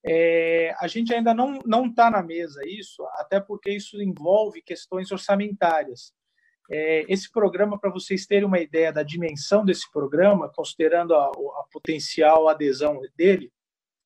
[0.05, 6.13] É, a gente ainda não está na mesa isso, até porque isso envolve questões orçamentárias.
[6.71, 11.65] É, esse programa, para vocês terem uma ideia da dimensão desse programa, considerando a, a
[11.73, 13.53] potencial adesão dele,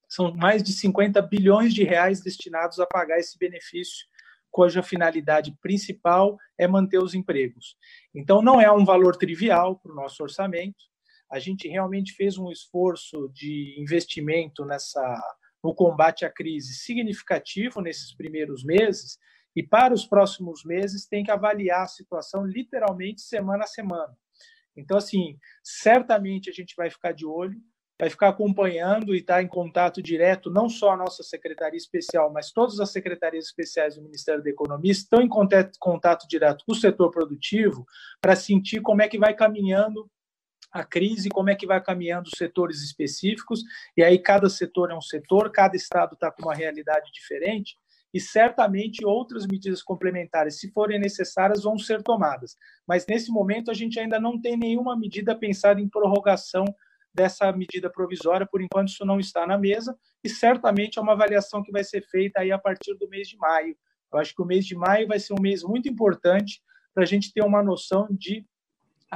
[0.09, 4.07] são mais de 50 bilhões de reais destinados a pagar esse benefício
[4.55, 7.77] cuja finalidade principal é manter os empregos.
[8.15, 10.77] Então, não é um valor trivial para o nosso orçamento.
[11.29, 15.21] A gente realmente fez um esforço de investimento nessa
[15.65, 19.19] no combate à crise significativo nesses primeiros meses
[19.57, 24.15] e para os próximos meses tem que avaliar a situação literalmente semana a semana.
[24.77, 27.59] Então, assim, certamente a gente vai ficar de olho
[27.99, 32.33] vai ficar acompanhando e estar tá em contato direto, não só a nossa secretaria especial,
[32.33, 36.73] mas todas as secretarias especiais do Ministério da Economia estão em contato, contato direto com
[36.73, 37.87] o setor produtivo
[38.21, 40.11] para sentir como é que vai caminhando
[40.75, 43.63] a crise, como é que vai caminhando os setores específicos,
[43.97, 47.77] e aí cada setor é um setor, cada estado está com uma realidade diferente,
[48.13, 52.57] e certamente outras medidas complementares, se forem necessárias, vão ser tomadas.
[52.87, 56.65] Mas nesse momento a gente ainda não tem nenhuma medida pensada em prorrogação
[57.15, 61.63] dessa medida provisória, por enquanto isso não está na mesa, e certamente é uma avaliação
[61.63, 63.77] que vai ser feita aí a partir do mês de maio.
[64.13, 66.61] Eu acho que o mês de maio vai ser um mês muito importante
[66.93, 68.45] para a gente ter uma noção de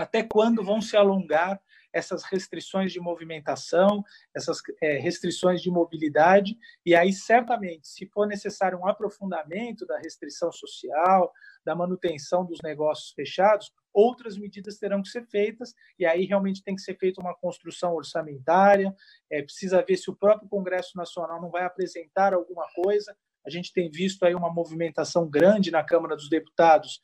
[0.03, 1.61] até quando vão se alongar
[1.93, 8.79] essas restrições de movimentação, essas é, restrições de mobilidade, e aí certamente, se for necessário
[8.79, 11.33] um aprofundamento da restrição social,
[11.65, 16.77] da manutenção dos negócios fechados, outras medidas terão que ser feitas, e aí realmente tem
[16.77, 18.95] que ser feita uma construção orçamentária,
[19.31, 23.17] é, precisa ver se o próprio Congresso Nacional não vai apresentar alguma coisa.
[23.47, 27.01] A gente tem visto aí uma movimentação grande na Câmara dos Deputados,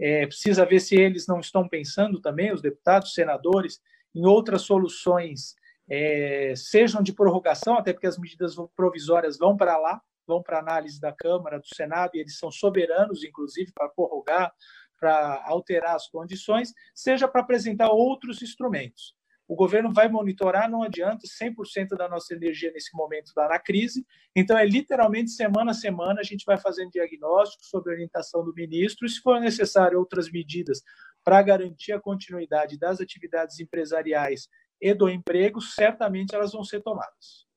[0.00, 3.80] é, precisa ver se eles não estão pensando também, os deputados, senadores,
[4.14, 5.54] em outras soluções,
[5.88, 11.00] é, sejam de prorrogação, até porque as medidas provisórias vão para lá, vão para análise
[11.00, 14.52] da Câmara, do Senado, e eles são soberanos, inclusive, para prorrogar,
[15.00, 19.14] para alterar as condições, seja para apresentar outros instrumentos.
[19.48, 24.06] O governo vai monitorar, não adianta, 100% da nossa energia nesse momento está na crise,
[24.36, 29.06] então é literalmente semana a semana a gente vai fazendo diagnóstico sobre orientação do ministro,
[29.06, 30.82] e se for necessário outras medidas
[31.24, 34.48] para garantir a continuidade das atividades empresariais
[34.80, 37.48] e do emprego, certamente elas vão ser tomadas.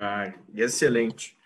[0.00, 1.37] Ah, excelente.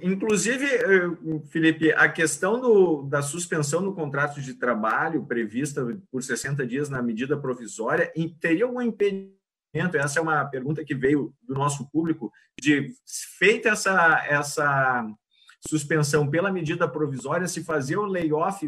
[0.00, 1.10] Inclusive, eh,
[1.50, 7.02] Felipe, a questão do, da suspensão do contrato de trabalho prevista por 60 dias na
[7.02, 9.36] medida provisória, teria algum impedimento?
[9.94, 12.92] Essa é uma pergunta que veio do nosso público, de
[13.38, 15.04] feita essa, essa
[15.68, 18.64] suspensão pela medida provisória, se fazer o layoff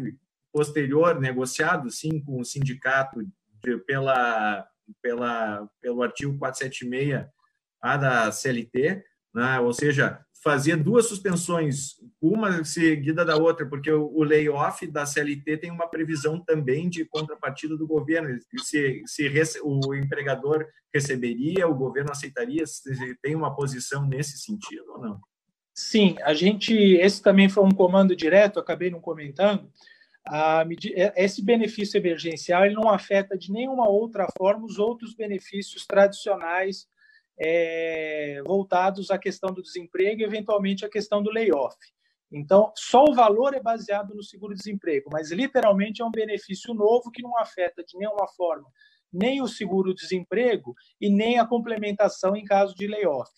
[0.51, 3.25] posterior, negociado, sim, com o sindicato
[3.63, 4.67] de, pela,
[5.01, 7.25] pela, pelo artigo 476
[7.81, 9.59] a da CLT, né?
[9.61, 15.71] ou seja, fazer duas suspensões, uma seguida da outra, porque o, layoff da CLT tem
[15.71, 18.39] uma previsão também de contrapartida do governo.
[18.63, 22.65] Se, se o empregador receberia, o governo aceitaria?
[22.65, 25.19] Se tem uma posição nesse sentido ou não?
[25.73, 26.73] Sim, a gente.
[26.73, 29.69] Esse também foi um comando direto, acabei não comentando.
[30.25, 30.65] A,
[31.15, 36.87] esse benefício emergencial ele não afeta de nenhuma outra forma os outros benefícios tradicionais
[37.39, 41.77] é, voltados à questão do desemprego e, eventualmente, à questão do layoff.
[42.31, 47.23] Então, só o valor é baseado no seguro-desemprego, mas literalmente é um benefício novo que
[47.23, 48.69] não afeta de nenhuma forma
[49.11, 53.31] nem o seguro-desemprego e nem a complementação em caso de layoff.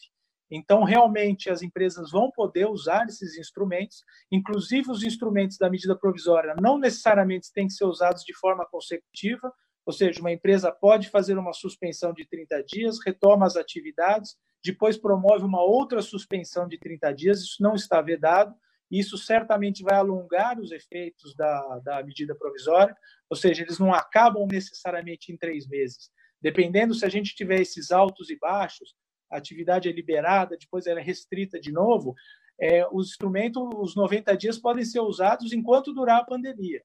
[0.53, 6.55] Então, realmente, as empresas vão poder usar esses instrumentos, inclusive os instrumentos da medida provisória
[6.59, 9.51] não necessariamente têm que ser usados de forma consecutiva,
[9.85, 14.97] ou seja, uma empresa pode fazer uma suspensão de 30 dias, retoma as atividades, depois
[14.97, 18.55] promove uma outra suspensão de 30 dias, isso não está vedado,
[18.91, 22.95] isso certamente vai alongar os efeitos da, da medida provisória,
[23.29, 26.11] ou seja, eles não acabam necessariamente em três meses.
[26.41, 28.93] Dependendo se a gente tiver esses altos e baixos,
[29.31, 32.13] a atividade é liberada, depois ela é restrita de novo,
[32.59, 36.83] é, os instrumentos, os 90 dias podem ser usados enquanto durar a pandemia.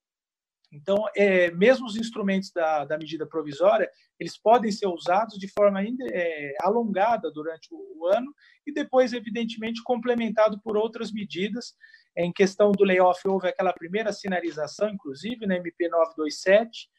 [0.76, 5.82] Então, é, mesmo os instrumentos da, da, medida provisória, eles podem ser usados de forma
[5.82, 8.32] é, alongada durante o, o, ano
[8.66, 11.74] e depois, evidentemente, complementado por outras medidas.
[12.14, 16.90] Em questão do layoff, houve aquela primeira sinalização, inclusive, na MP 927,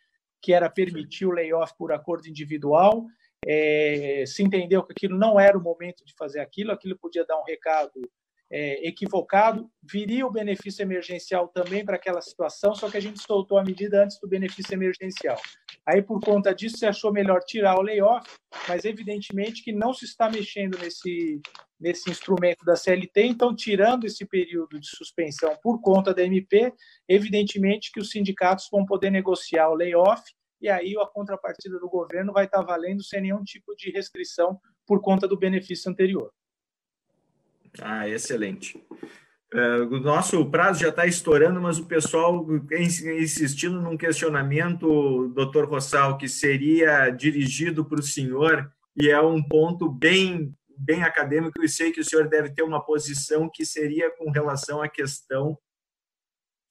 [0.42, 3.06] que era permitir o layoff por acordo individual.
[3.46, 7.40] É, se entendeu que aquilo não era o momento de fazer aquilo, aquilo podia dar
[7.40, 7.92] um recado
[8.50, 13.58] é, equivocado, viria o benefício emergencial também para aquela situação, só que a gente soltou
[13.58, 15.38] a medida antes do benefício emergencial.
[15.86, 18.26] Aí, por conta disso, se achou melhor tirar o layoff,
[18.68, 21.42] mas evidentemente que não se está mexendo nesse,
[21.80, 26.74] nesse instrumento da CLT, então, tirando esse período de suspensão por conta da MP,
[27.08, 30.24] evidentemente que os sindicatos vão poder negociar o layoff
[30.60, 35.02] e aí a contrapartida do governo vai estar valendo sem nenhum tipo de restrição por
[35.02, 36.32] conta do benefício anterior.
[37.82, 38.78] Ah, excelente.
[39.54, 46.18] Uh, o nosso prazo já está estourando, mas o pessoal insistindo num questionamento, doutor Rossal,
[46.18, 51.94] que seria dirigido para o senhor, e é um ponto bem, bem acadêmico, e sei
[51.94, 55.58] que o senhor deve ter uma posição que seria com relação à questão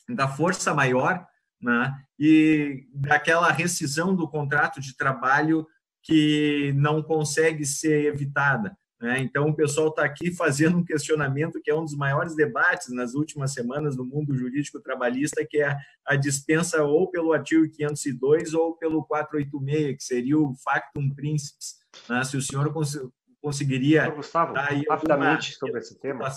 [0.09, 1.27] da força maior
[1.61, 5.67] né, e daquela rescisão do contrato de trabalho
[6.03, 8.77] que não consegue ser evitada.
[9.01, 9.19] Né?
[9.21, 13.15] Então, o pessoal está aqui fazendo um questionamento que é um dos maiores debates nas
[13.15, 15.77] últimas semanas no mundo jurídico trabalhista, que é
[16.07, 21.77] a dispensa ou pelo artigo 502 ou pelo 486, que seria o factum principis.
[22.09, 22.25] Né?
[22.25, 22.99] Se o senhor cons
[23.41, 26.29] conseguiria Gustavo, dar aí rapidamente sobre esse tema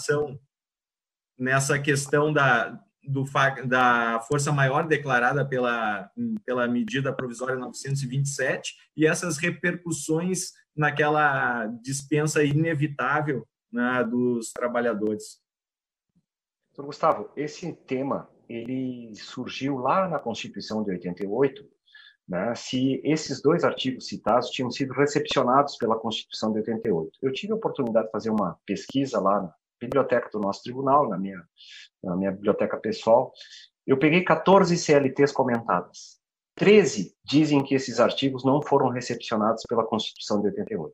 [1.40, 3.24] nessa questão da, do,
[3.66, 6.12] da força maior declarada pela,
[6.46, 15.42] pela medida provisória 927 e essas repercussões naquela dispensa inevitável né, dos trabalhadores.
[16.72, 21.70] Então, Gustavo, esse tema ele surgiu lá na Constituição de 88,
[22.26, 27.12] né, se esses dois artigos citados tinham sido recepcionados pela Constituição de 88.
[27.22, 31.18] Eu tive a oportunidade de fazer uma pesquisa lá na biblioteca do nosso tribunal, na
[31.18, 31.44] minha,
[32.02, 33.34] na minha biblioteca pessoal.
[33.86, 36.19] Eu peguei 14 CLTs comentadas.
[36.60, 40.94] 13 dizem que esses artigos não foram recepcionados pela Constituição de 88.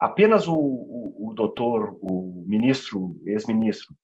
[0.00, 3.94] Apenas o, o, o doutor, o ministro, ex-ministro,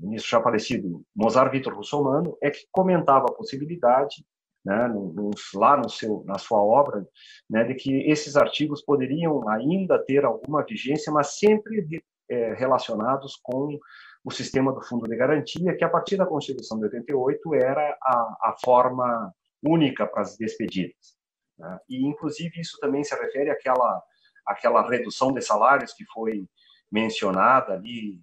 [0.00, 4.24] ministro já falecido, Mozart Vitor Russomano, é que comentava a possibilidade,
[4.64, 7.04] né, no, lá no seu, na sua obra,
[7.50, 13.76] né, de que esses artigos poderiam ainda ter alguma vigência, mas sempre é, relacionados com
[14.24, 18.50] o sistema do Fundo de Garantia, que a partir da Constituição de 88 era a,
[18.50, 19.32] a forma
[19.62, 21.16] única para as despedidas.
[21.58, 21.78] Né?
[21.88, 24.02] E, inclusive, isso também se refere àquela,
[24.46, 26.46] àquela redução de salários que foi
[26.90, 28.20] mencionada ali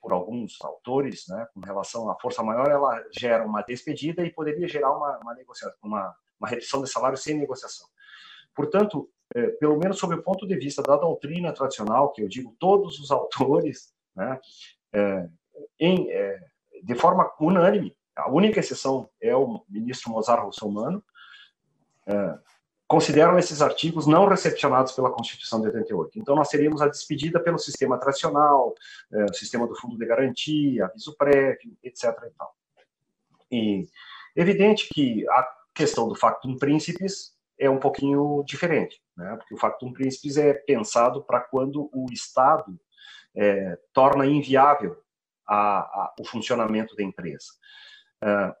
[0.00, 4.66] por alguns autores, né, com relação à força maior, ela gera uma despedida e poderia
[4.66, 5.36] gerar uma, uma
[5.82, 7.86] uma, uma redução de salário sem negociação.
[8.54, 12.56] Portanto, é, pelo menos sob o ponto de vista da doutrina tradicional, que eu digo
[12.58, 14.40] todos os autores, né,
[14.94, 15.28] é,
[15.78, 16.08] em,
[16.82, 21.02] de forma unânime, a única exceção é o ministro Mozart Russomano,
[22.06, 22.38] é,
[22.86, 26.18] consideram esses artigos não recepcionados pela Constituição de 88.
[26.18, 28.74] Então, nós teríamos a despedida pelo sistema tradicional,
[29.12, 32.04] é, o sistema do fundo de garantia, aviso prévio, etc.
[32.04, 32.56] E, tal.
[33.50, 33.88] e
[34.34, 39.36] evidente que a questão do factum principis é um pouquinho diferente, né?
[39.36, 42.76] porque o factum principis é pensado para quando o Estado
[43.36, 44.96] é, torna inviável
[45.46, 47.52] a, a, o funcionamento da empresa.
[48.22, 48.54] Uh,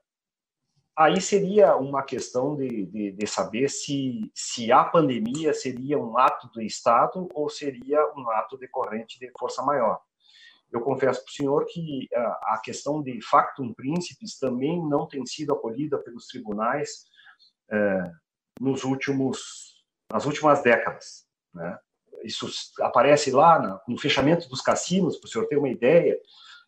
[0.96, 6.48] aí seria uma questão de, de, de, saber se, se a pandemia seria um ato
[6.48, 10.00] do Estado ou seria um ato decorrente de força maior.
[10.70, 15.24] Eu confesso para o senhor que a, a questão de factum principis também não tem
[15.26, 17.06] sido acolhida pelos tribunais
[17.70, 18.10] uh,
[18.60, 21.26] nos últimos, nas últimas décadas.
[21.52, 21.78] Né?
[22.22, 22.46] Isso
[22.82, 26.18] aparece lá no fechamento dos cassinos, para o senhor ter uma ideia,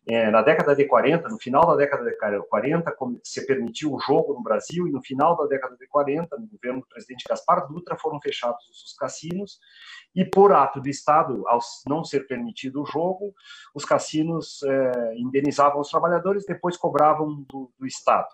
[0.05, 4.33] é, na década de 40, no final da década de 40, se permitiu o jogo
[4.33, 7.97] no Brasil, e no final da década de 40, no governo do presidente Gaspar Dutra,
[7.97, 9.59] foram fechados os cassinos,
[10.13, 13.33] e por ato do Estado, ao não ser permitido o jogo,
[13.73, 18.29] os cassinos é, indenizavam os trabalhadores, depois cobravam do, do Estado.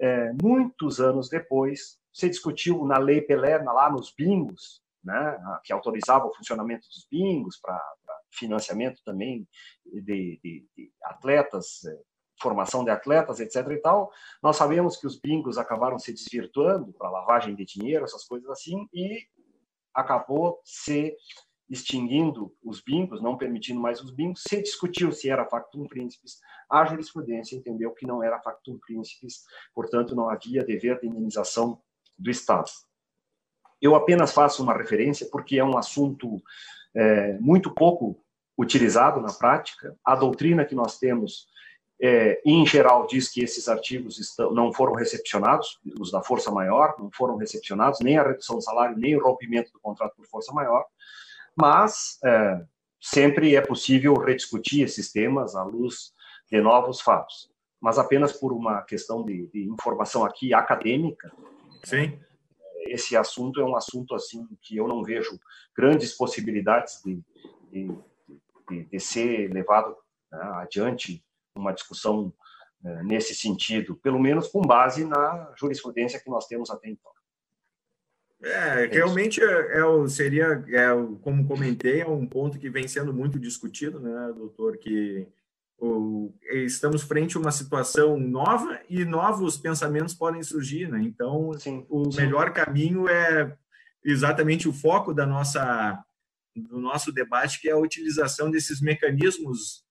[0.00, 6.26] É, muitos anos depois, se discutiu na Lei Pelé, lá nos bingos, né, que autorizava
[6.26, 7.80] o funcionamento dos bingos para
[8.30, 9.46] financiamento também
[9.84, 11.98] de, de, de atletas, é,
[12.40, 13.66] formação de atletas, etc.
[13.70, 14.12] e tal.
[14.42, 18.88] Nós sabemos que os bingos acabaram se desvirtuando para lavagem de dinheiro, essas coisas assim,
[18.92, 19.26] e
[19.94, 21.16] acabou se
[21.68, 24.42] extinguindo os bingos, não permitindo mais os bingos.
[24.46, 26.38] Se discutiu se era factum principis,
[26.70, 29.42] a jurisprudência entendeu que não era factum principis,
[29.74, 31.80] portanto não havia dever de indenização
[32.18, 32.70] do Estado.
[33.80, 36.42] Eu apenas faço uma referência porque é um assunto
[36.94, 38.20] é, muito pouco
[38.56, 39.96] utilizado na prática.
[40.04, 41.46] A doutrina que nós temos,
[42.00, 46.94] é, em geral, diz que esses artigos estão, não foram recepcionados, os da força maior,
[46.98, 50.52] não foram recepcionados, nem a redução do salário, nem o rompimento do contrato por força
[50.52, 50.84] maior,
[51.56, 52.60] mas é,
[53.00, 56.12] sempre é possível rediscutir esses temas à luz
[56.50, 57.50] de novos fatos.
[57.80, 61.30] Mas apenas por uma questão de, de informação aqui acadêmica,
[61.84, 62.18] Sim
[62.92, 65.38] esse assunto é um assunto assim que eu não vejo
[65.76, 67.22] grandes possibilidades de,
[67.70, 67.88] de,
[68.68, 69.96] de, de ser levado
[70.30, 71.24] né, adiante
[71.54, 72.32] uma discussão
[72.82, 77.12] né, nesse sentido, pelo menos com base na jurisprudência que nós temos até então.
[78.42, 80.88] É, é realmente é, é, seria, é,
[81.22, 85.26] como comentei, é um ponto que vem sendo muito discutido, né, doutor, que
[86.64, 91.00] estamos frente a uma situação nova e novos pensamentos podem surgir, né?
[91.02, 92.20] Então, sim, o sim.
[92.20, 93.56] melhor caminho é
[94.04, 96.02] exatamente o foco da nossa
[96.56, 99.84] do nosso debate, que é a utilização desses mecanismos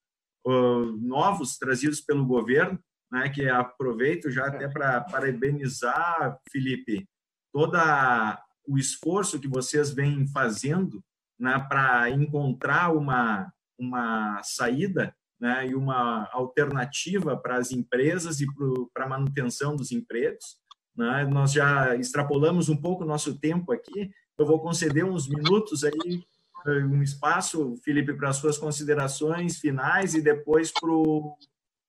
[0.45, 2.77] uh, novos trazidos pelo governo,
[3.09, 3.29] né?
[3.29, 7.07] Que aproveito já até para parabenizar, Felipe,
[7.53, 11.01] toda o esforço que vocês vêm fazendo
[11.39, 18.47] né, para encontrar uma uma saída né, e uma alternativa para as empresas e
[18.93, 20.57] para a manutenção dos empregos.
[20.95, 21.25] Né?
[21.25, 24.11] Nós já extrapolamos um pouco o nosso tempo aqui.
[24.37, 26.23] Eu vou conceder uns minutos aí,
[26.67, 31.37] eh, um espaço, Felipe, para as suas considerações finais e depois para o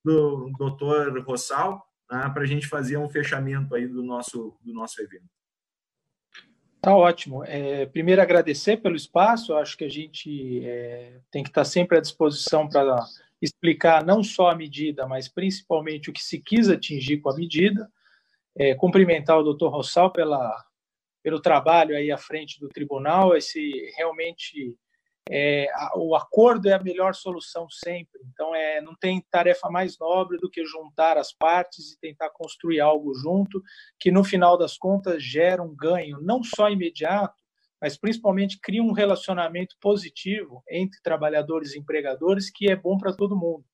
[0.04, 5.02] do doutor Rossal, né, para a gente fazer um fechamento aí do nosso, do nosso
[5.02, 5.28] evento.
[6.80, 7.44] Tá ótimo.
[7.44, 9.54] É, primeiro, agradecer pelo espaço.
[9.54, 13.04] Acho que a gente é, tem que estar sempre à disposição para
[13.40, 17.90] explicar não só a medida, mas principalmente o que se quis atingir com a medida.
[18.56, 20.52] É, cumprimentar o doutor Rossal pela,
[21.22, 23.36] pelo trabalho aí à frente do tribunal.
[23.36, 24.76] Esse realmente
[25.30, 28.20] é, o acordo é a melhor solução sempre.
[28.32, 32.80] Então, é, não tem tarefa mais nobre do que juntar as partes e tentar construir
[32.80, 33.62] algo junto,
[34.00, 37.36] que no final das contas gera um ganho, não só imediato,
[37.80, 43.36] mas principalmente cria um relacionamento positivo entre trabalhadores e empregadores que é bom para todo
[43.36, 43.64] mundo.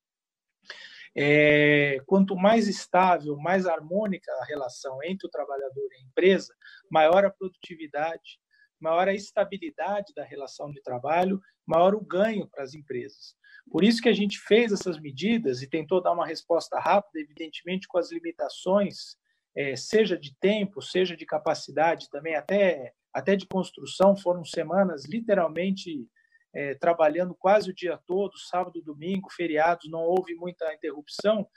[1.16, 6.52] É, quanto mais estável, mais harmônica a relação entre o trabalhador e a empresa,
[6.90, 8.40] maior a produtividade,
[8.80, 13.36] maior a estabilidade da relação de trabalho, maior o ganho para as empresas.
[13.70, 17.86] Por isso que a gente fez essas medidas e tentou dar uma resposta rápida, evidentemente
[17.88, 19.16] com as limitações,
[19.56, 26.08] é, seja de tempo, seja de capacidade, também até até de construção, foram semanas literalmente
[26.52, 31.48] é, trabalhando quase o dia todo, sábado, domingo, feriados, não houve muita interrupção,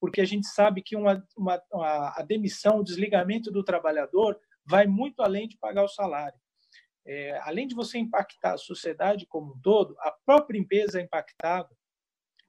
[0.00, 1.62] porque a gente sabe que uma, uma,
[2.16, 6.38] a demissão, o desligamento do trabalhador vai muito além de pagar o salário.
[7.06, 11.70] É, além de você impactar a sociedade como um todo, a própria empresa é impactada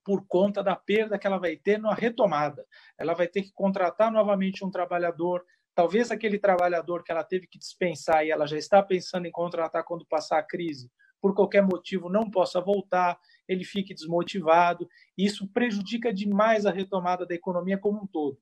[0.03, 2.65] por conta da perda que ela vai ter na retomada.
[2.97, 5.45] Ela vai ter que contratar novamente um trabalhador,
[5.77, 9.83] Talvez aquele trabalhador que ela teve que dispensar e ela já está pensando em contratar
[9.83, 10.91] quando passar a crise,
[11.21, 13.15] por qualquer motivo não possa voltar,
[13.47, 14.89] ele fique desmotivado.
[15.15, 18.39] E isso prejudica demais a retomada da economia como um todo.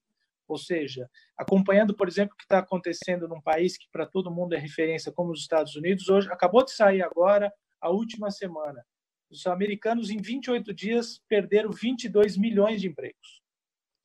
[0.47, 4.55] Ou seja, acompanhando, por exemplo, o que está acontecendo num país que para todo mundo
[4.55, 7.51] é referência, como os Estados Unidos, hoje acabou de sair agora
[7.81, 8.81] a última semana.
[9.29, 13.43] Os americanos, em 28 dias, perderam 22 milhões de empregos.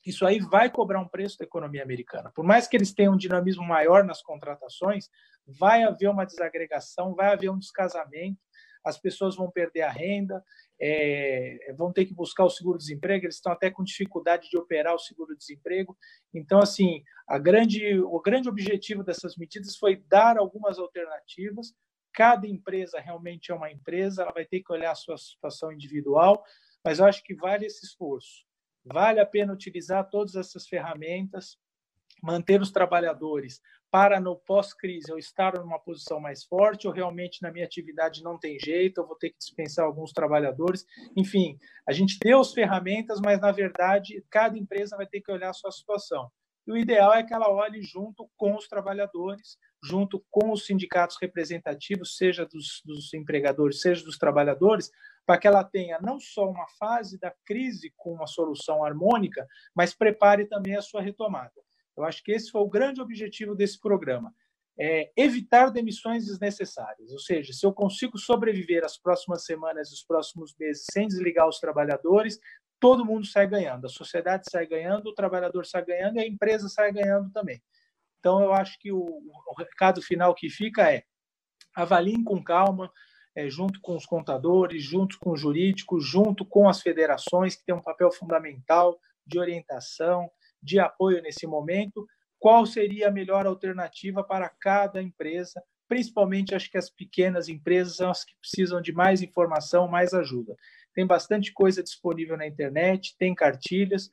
[0.04, 2.32] Isso aí vai cobrar um preço da economia americana.
[2.34, 5.08] Por mais que eles tenham um dinamismo maior nas contratações,
[5.46, 8.40] vai haver uma desagregação, vai haver um descasamento,
[8.84, 10.42] as pessoas vão perder a renda,
[10.80, 14.98] é, vão ter que buscar o seguro-desemprego, eles estão até com dificuldade de operar o
[14.98, 15.96] seguro-desemprego.
[16.32, 21.74] Então, assim, a grande, o grande objetivo dessas medidas foi dar algumas alternativas.
[22.12, 26.42] Cada empresa realmente é uma empresa, ela vai ter que olhar a sua situação individual,
[26.82, 28.49] mas eu acho que vale esse esforço.
[28.92, 31.56] Vale a pena utilizar todas essas ferramentas,
[32.22, 33.60] manter os trabalhadores
[33.90, 38.38] para no pós-crise eu estar numa posição mais forte, ou realmente na minha atividade não
[38.38, 40.86] tem jeito, eu vou ter que dispensar alguns trabalhadores.
[41.16, 45.50] Enfim, a gente deu as ferramentas, mas na verdade cada empresa vai ter que olhar
[45.50, 46.30] a sua situação.
[46.66, 51.16] E o ideal é que ela olhe junto com os trabalhadores, junto com os sindicatos
[51.20, 54.90] representativos, seja dos, dos empregadores, seja dos trabalhadores,
[55.26, 59.94] para que ela tenha não só uma fase da crise com uma solução harmônica, mas
[59.94, 61.52] prepare também a sua retomada.
[61.96, 64.34] Eu acho que esse foi o grande objetivo desse programa.
[64.78, 67.12] É evitar demissões desnecessárias.
[67.12, 71.60] Ou seja, se eu consigo sobreviver as próximas semanas os próximos meses sem desligar os
[71.60, 72.38] trabalhadores,
[72.80, 73.84] todo mundo sai ganhando.
[73.84, 77.62] A sociedade sai ganhando, o trabalhador sai ganhando e a empresa sai ganhando também.
[78.18, 81.04] Então, eu acho que o, o recado final que fica é
[81.74, 82.90] avaliem com calma,
[83.34, 87.74] é, junto com os contadores, junto com os jurídicos, junto com as federações, que têm
[87.74, 90.30] um papel fundamental de orientação,
[90.62, 92.06] de apoio nesse momento,
[92.38, 98.10] qual seria a melhor alternativa para cada empresa, principalmente acho que as pequenas empresas são
[98.10, 100.56] as que precisam de mais informação, mais ajuda.
[100.94, 104.10] Tem bastante coisa disponível na internet, tem cartilhas,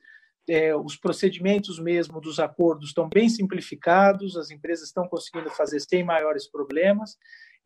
[0.48, 6.02] é, os procedimentos mesmo dos acordos estão bem simplificados, as empresas estão conseguindo fazer sem
[6.02, 7.18] maiores problemas,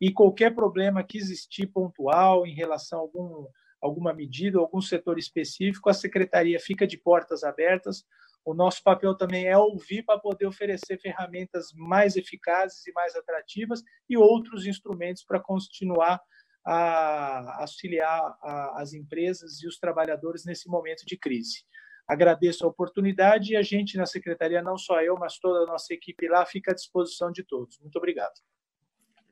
[0.07, 3.47] e qualquer problema que existir pontual em relação a algum,
[3.81, 8.05] alguma medida, algum setor específico, a secretaria fica de portas abertas
[8.45, 13.81] o nosso papel também é ouvir para poder oferecer ferramentas mais eficazes e mais atrativas
[14.09, 16.21] e outros instrumentos para continuar
[16.65, 18.37] a auxiliar
[18.75, 21.63] as empresas e os trabalhadores nesse momento de crise.
[22.07, 25.93] Agradeço a oportunidade e a gente na secretaria, não só eu, mas toda a nossa
[25.93, 27.79] equipe lá, fica à disposição de todos.
[27.79, 28.33] Muito obrigado.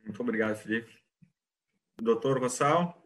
[0.04, 0.92] Muito obrigado, Felipe.
[2.02, 2.98] Doutor Rossal.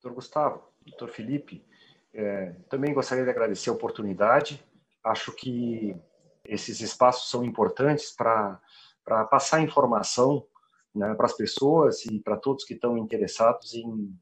[0.00, 1.66] Doutor Gustavo, doutor Felipe,
[2.14, 4.64] é, também gostaria de agradecer a oportunidade
[5.04, 5.96] Acho que
[6.44, 8.60] esses espaços são importantes para
[9.30, 10.46] passar informação
[10.94, 14.14] né, para as pessoas e para todos que estão interessados em,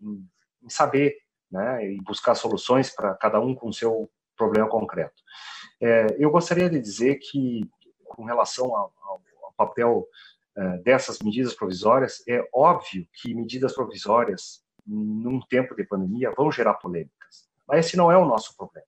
[0.00, 0.28] em,
[0.62, 1.16] em saber
[1.50, 5.22] né, e buscar soluções para cada um com o seu problema concreto.
[5.80, 7.68] É, eu gostaria de dizer que,
[8.04, 9.20] com relação ao, ao,
[9.56, 10.06] papel
[10.82, 17.48] dessas medidas provisórias, é óbvio que medidas provisórias, num tempo de pandemia, vão gerar polêmicas.
[17.66, 18.86] Mas esse não é o nosso problema.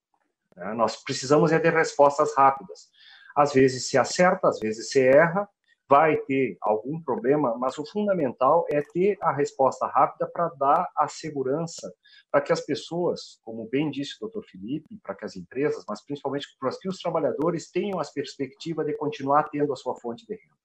[0.56, 0.74] Né?
[0.74, 2.88] Nós precisamos é ter respostas rápidas.
[3.36, 5.48] Às vezes se acerta, às vezes se erra,
[5.88, 11.08] vai ter algum problema, mas o fundamental é ter a resposta rápida para dar a
[11.08, 11.92] segurança
[12.30, 14.44] para que as pessoas, como bem disse o Dr.
[14.48, 18.96] Felipe, para que as empresas, mas principalmente para que os trabalhadores tenham a perspectiva de
[18.96, 20.59] continuar tendo a sua fonte de renda.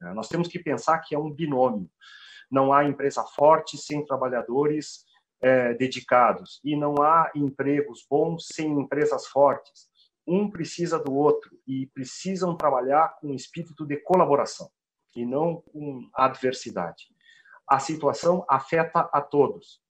[0.00, 0.12] Né?
[0.12, 1.90] Nós temos que pensar que é um binômio.
[2.50, 5.04] Não há empresa forte sem trabalhadores
[5.40, 9.88] é, dedicados e não há empregos bons sem empresas fortes.
[10.26, 14.70] Um precisa do outro e precisam trabalhar com espírito de colaboração
[15.14, 17.08] e não com adversidade.
[17.66, 19.80] A situação afeta a todos.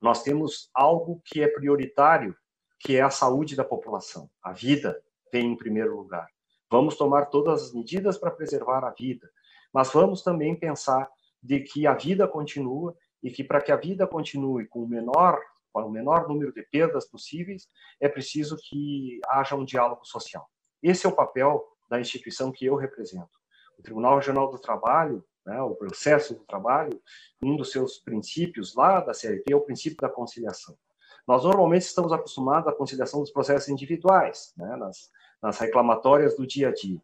[0.00, 2.34] Nós temos algo que é prioritário,
[2.78, 4.30] que é a saúde da população.
[4.42, 5.00] A vida
[5.30, 6.28] vem em primeiro lugar.
[6.70, 9.30] Vamos tomar todas as medidas para preservar a vida,
[9.72, 11.08] mas vamos também pensar
[11.42, 15.40] de que a vida continua e que para que a vida continue com o menor
[15.72, 17.68] com o menor número de perdas possíveis,
[18.00, 20.48] é preciso que haja um diálogo social.
[20.82, 23.30] Esse é o papel da instituição que eu represento.
[23.78, 27.00] O Tribunal Regional do Trabalho, né, o processo do trabalho,
[27.42, 30.76] um dos seus princípios lá da CLT é o princípio da conciliação.
[31.26, 35.10] Nós normalmente estamos acostumados à conciliação dos processos individuais, né, nas,
[35.42, 37.00] nas reclamatórias do dia a dia.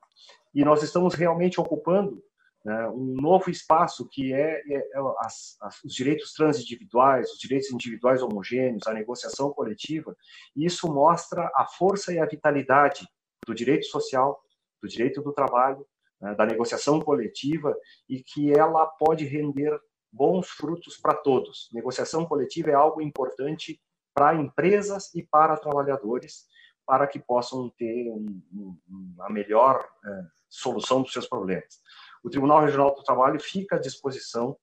[0.55, 2.22] E nós estamos realmente ocupando
[2.66, 7.70] né, um novo espaço que é, é, é as, as, os direitos transindividuais, os direitos
[7.70, 10.16] individuais homogêneos, a negociação coletiva.
[10.56, 13.06] E isso mostra a força e a vitalidade
[13.47, 14.43] do direito social,
[14.82, 15.86] do direito do trabalho,
[16.20, 17.72] né, da negociação coletiva
[18.09, 19.78] e que ela pode render
[20.10, 21.68] bons frutos para todos.
[21.72, 23.80] Negociação coletiva é algo importante
[24.12, 26.47] para empresas e para trabalhadores,
[26.84, 31.80] para que possam ter um, um, a melhor é, solução dos seus problemas
[32.27, 34.59] o Tribunal Regional do Trabalho fica à disposição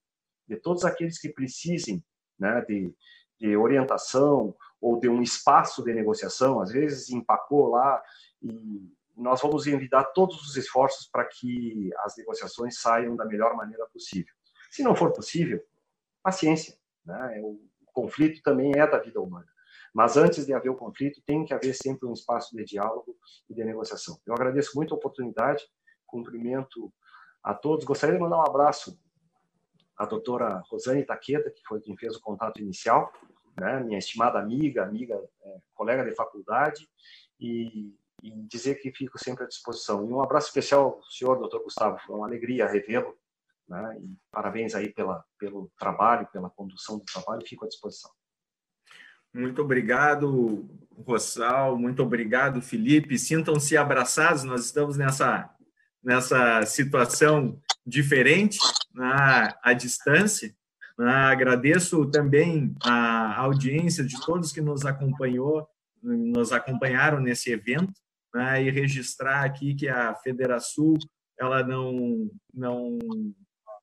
[0.46, 2.04] de todos aqueles que precisem
[2.38, 2.94] né, de,
[3.40, 8.04] de orientação ou de um espaço de negociação, às vezes empacou lá
[8.42, 13.86] e nós vamos envidar todos os esforços para que as negociações saiam da melhor maneira
[13.94, 14.34] possível.
[14.70, 15.64] Se não for possível,
[16.22, 16.78] paciência.
[17.06, 17.40] Né?
[17.42, 17.62] O
[17.94, 19.48] conflito também é da vida humana.
[19.94, 23.16] Mas antes de haver o conflito, tem que haver sempre um espaço de diálogo
[23.50, 24.20] e de negociação.
[24.26, 25.64] Eu agradeço muito a oportunidade,
[26.06, 26.92] cumprimento
[27.44, 27.86] a todos.
[27.86, 28.98] Gostaria de mandar um abraço
[29.98, 33.12] à doutora Rosane Taqueda, que foi quem fez o contato inicial,
[33.60, 33.80] né?
[33.82, 36.88] minha estimada amiga, amiga, é, colega de faculdade,
[37.40, 37.94] e,
[38.24, 40.08] e, dizer que fico sempre à disposição.
[40.10, 43.16] E um abraço especial ao senhor, doutor Gustavo, foi uma alegria revê-lo,
[43.68, 43.98] né?
[44.00, 48.12] e parabéns aí pela, pelo trabalho, pela condução do trabalho, fico à disposição.
[49.34, 50.70] Muito obrigado,
[51.08, 51.76] Rossal.
[51.76, 53.18] Muito obrigado, Felipe.
[53.18, 54.44] Sintam-se abraçados.
[54.44, 55.50] Nós estamos nessa,
[56.04, 58.58] nessa situação diferente,
[58.94, 60.54] na, à distância.
[60.98, 65.68] Agradeço também a audiência de todos que nos acompanhou,
[66.02, 67.94] nos acompanharam nesse evento,
[68.34, 70.96] né, e registrar aqui que a Federação
[71.40, 73.00] ela não não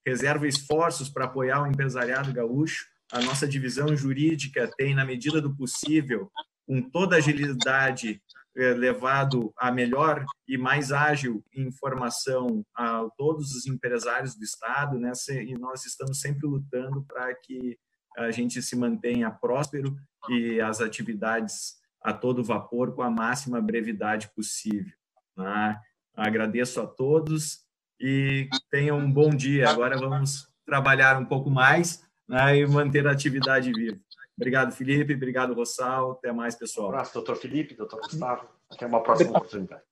[0.07, 5.55] reserva esforços para apoiar o empresariado gaúcho a nossa divisão jurídica tem, na medida do
[5.55, 6.31] possível,
[6.67, 8.23] com toda agilidade,
[8.55, 15.13] levado a melhor e mais ágil informação a todos os empresários do Estado, né?
[15.29, 17.79] e nós estamos sempre lutando para que
[18.17, 19.97] a gente se mantenha próspero
[20.29, 24.93] e as atividades a todo vapor com a máxima brevidade possível.
[25.37, 25.79] Né?
[26.17, 27.61] Agradeço a todos
[28.01, 29.69] e tenham um bom dia.
[29.69, 33.99] Agora vamos trabalhar um pouco mais né, e manter a atividade viva.
[34.41, 35.15] Obrigado, Felipe.
[35.15, 36.13] Obrigado, Rossal.
[36.13, 36.87] Até mais, pessoal.
[36.87, 38.49] Um abraço, doutor Felipe, doutor Gustavo.
[38.71, 39.83] Até uma próxima oportunidade.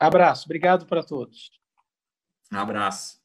[0.00, 0.46] Abraço.
[0.46, 1.52] Obrigado para todos.
[2.52, 3.23] Um abraço.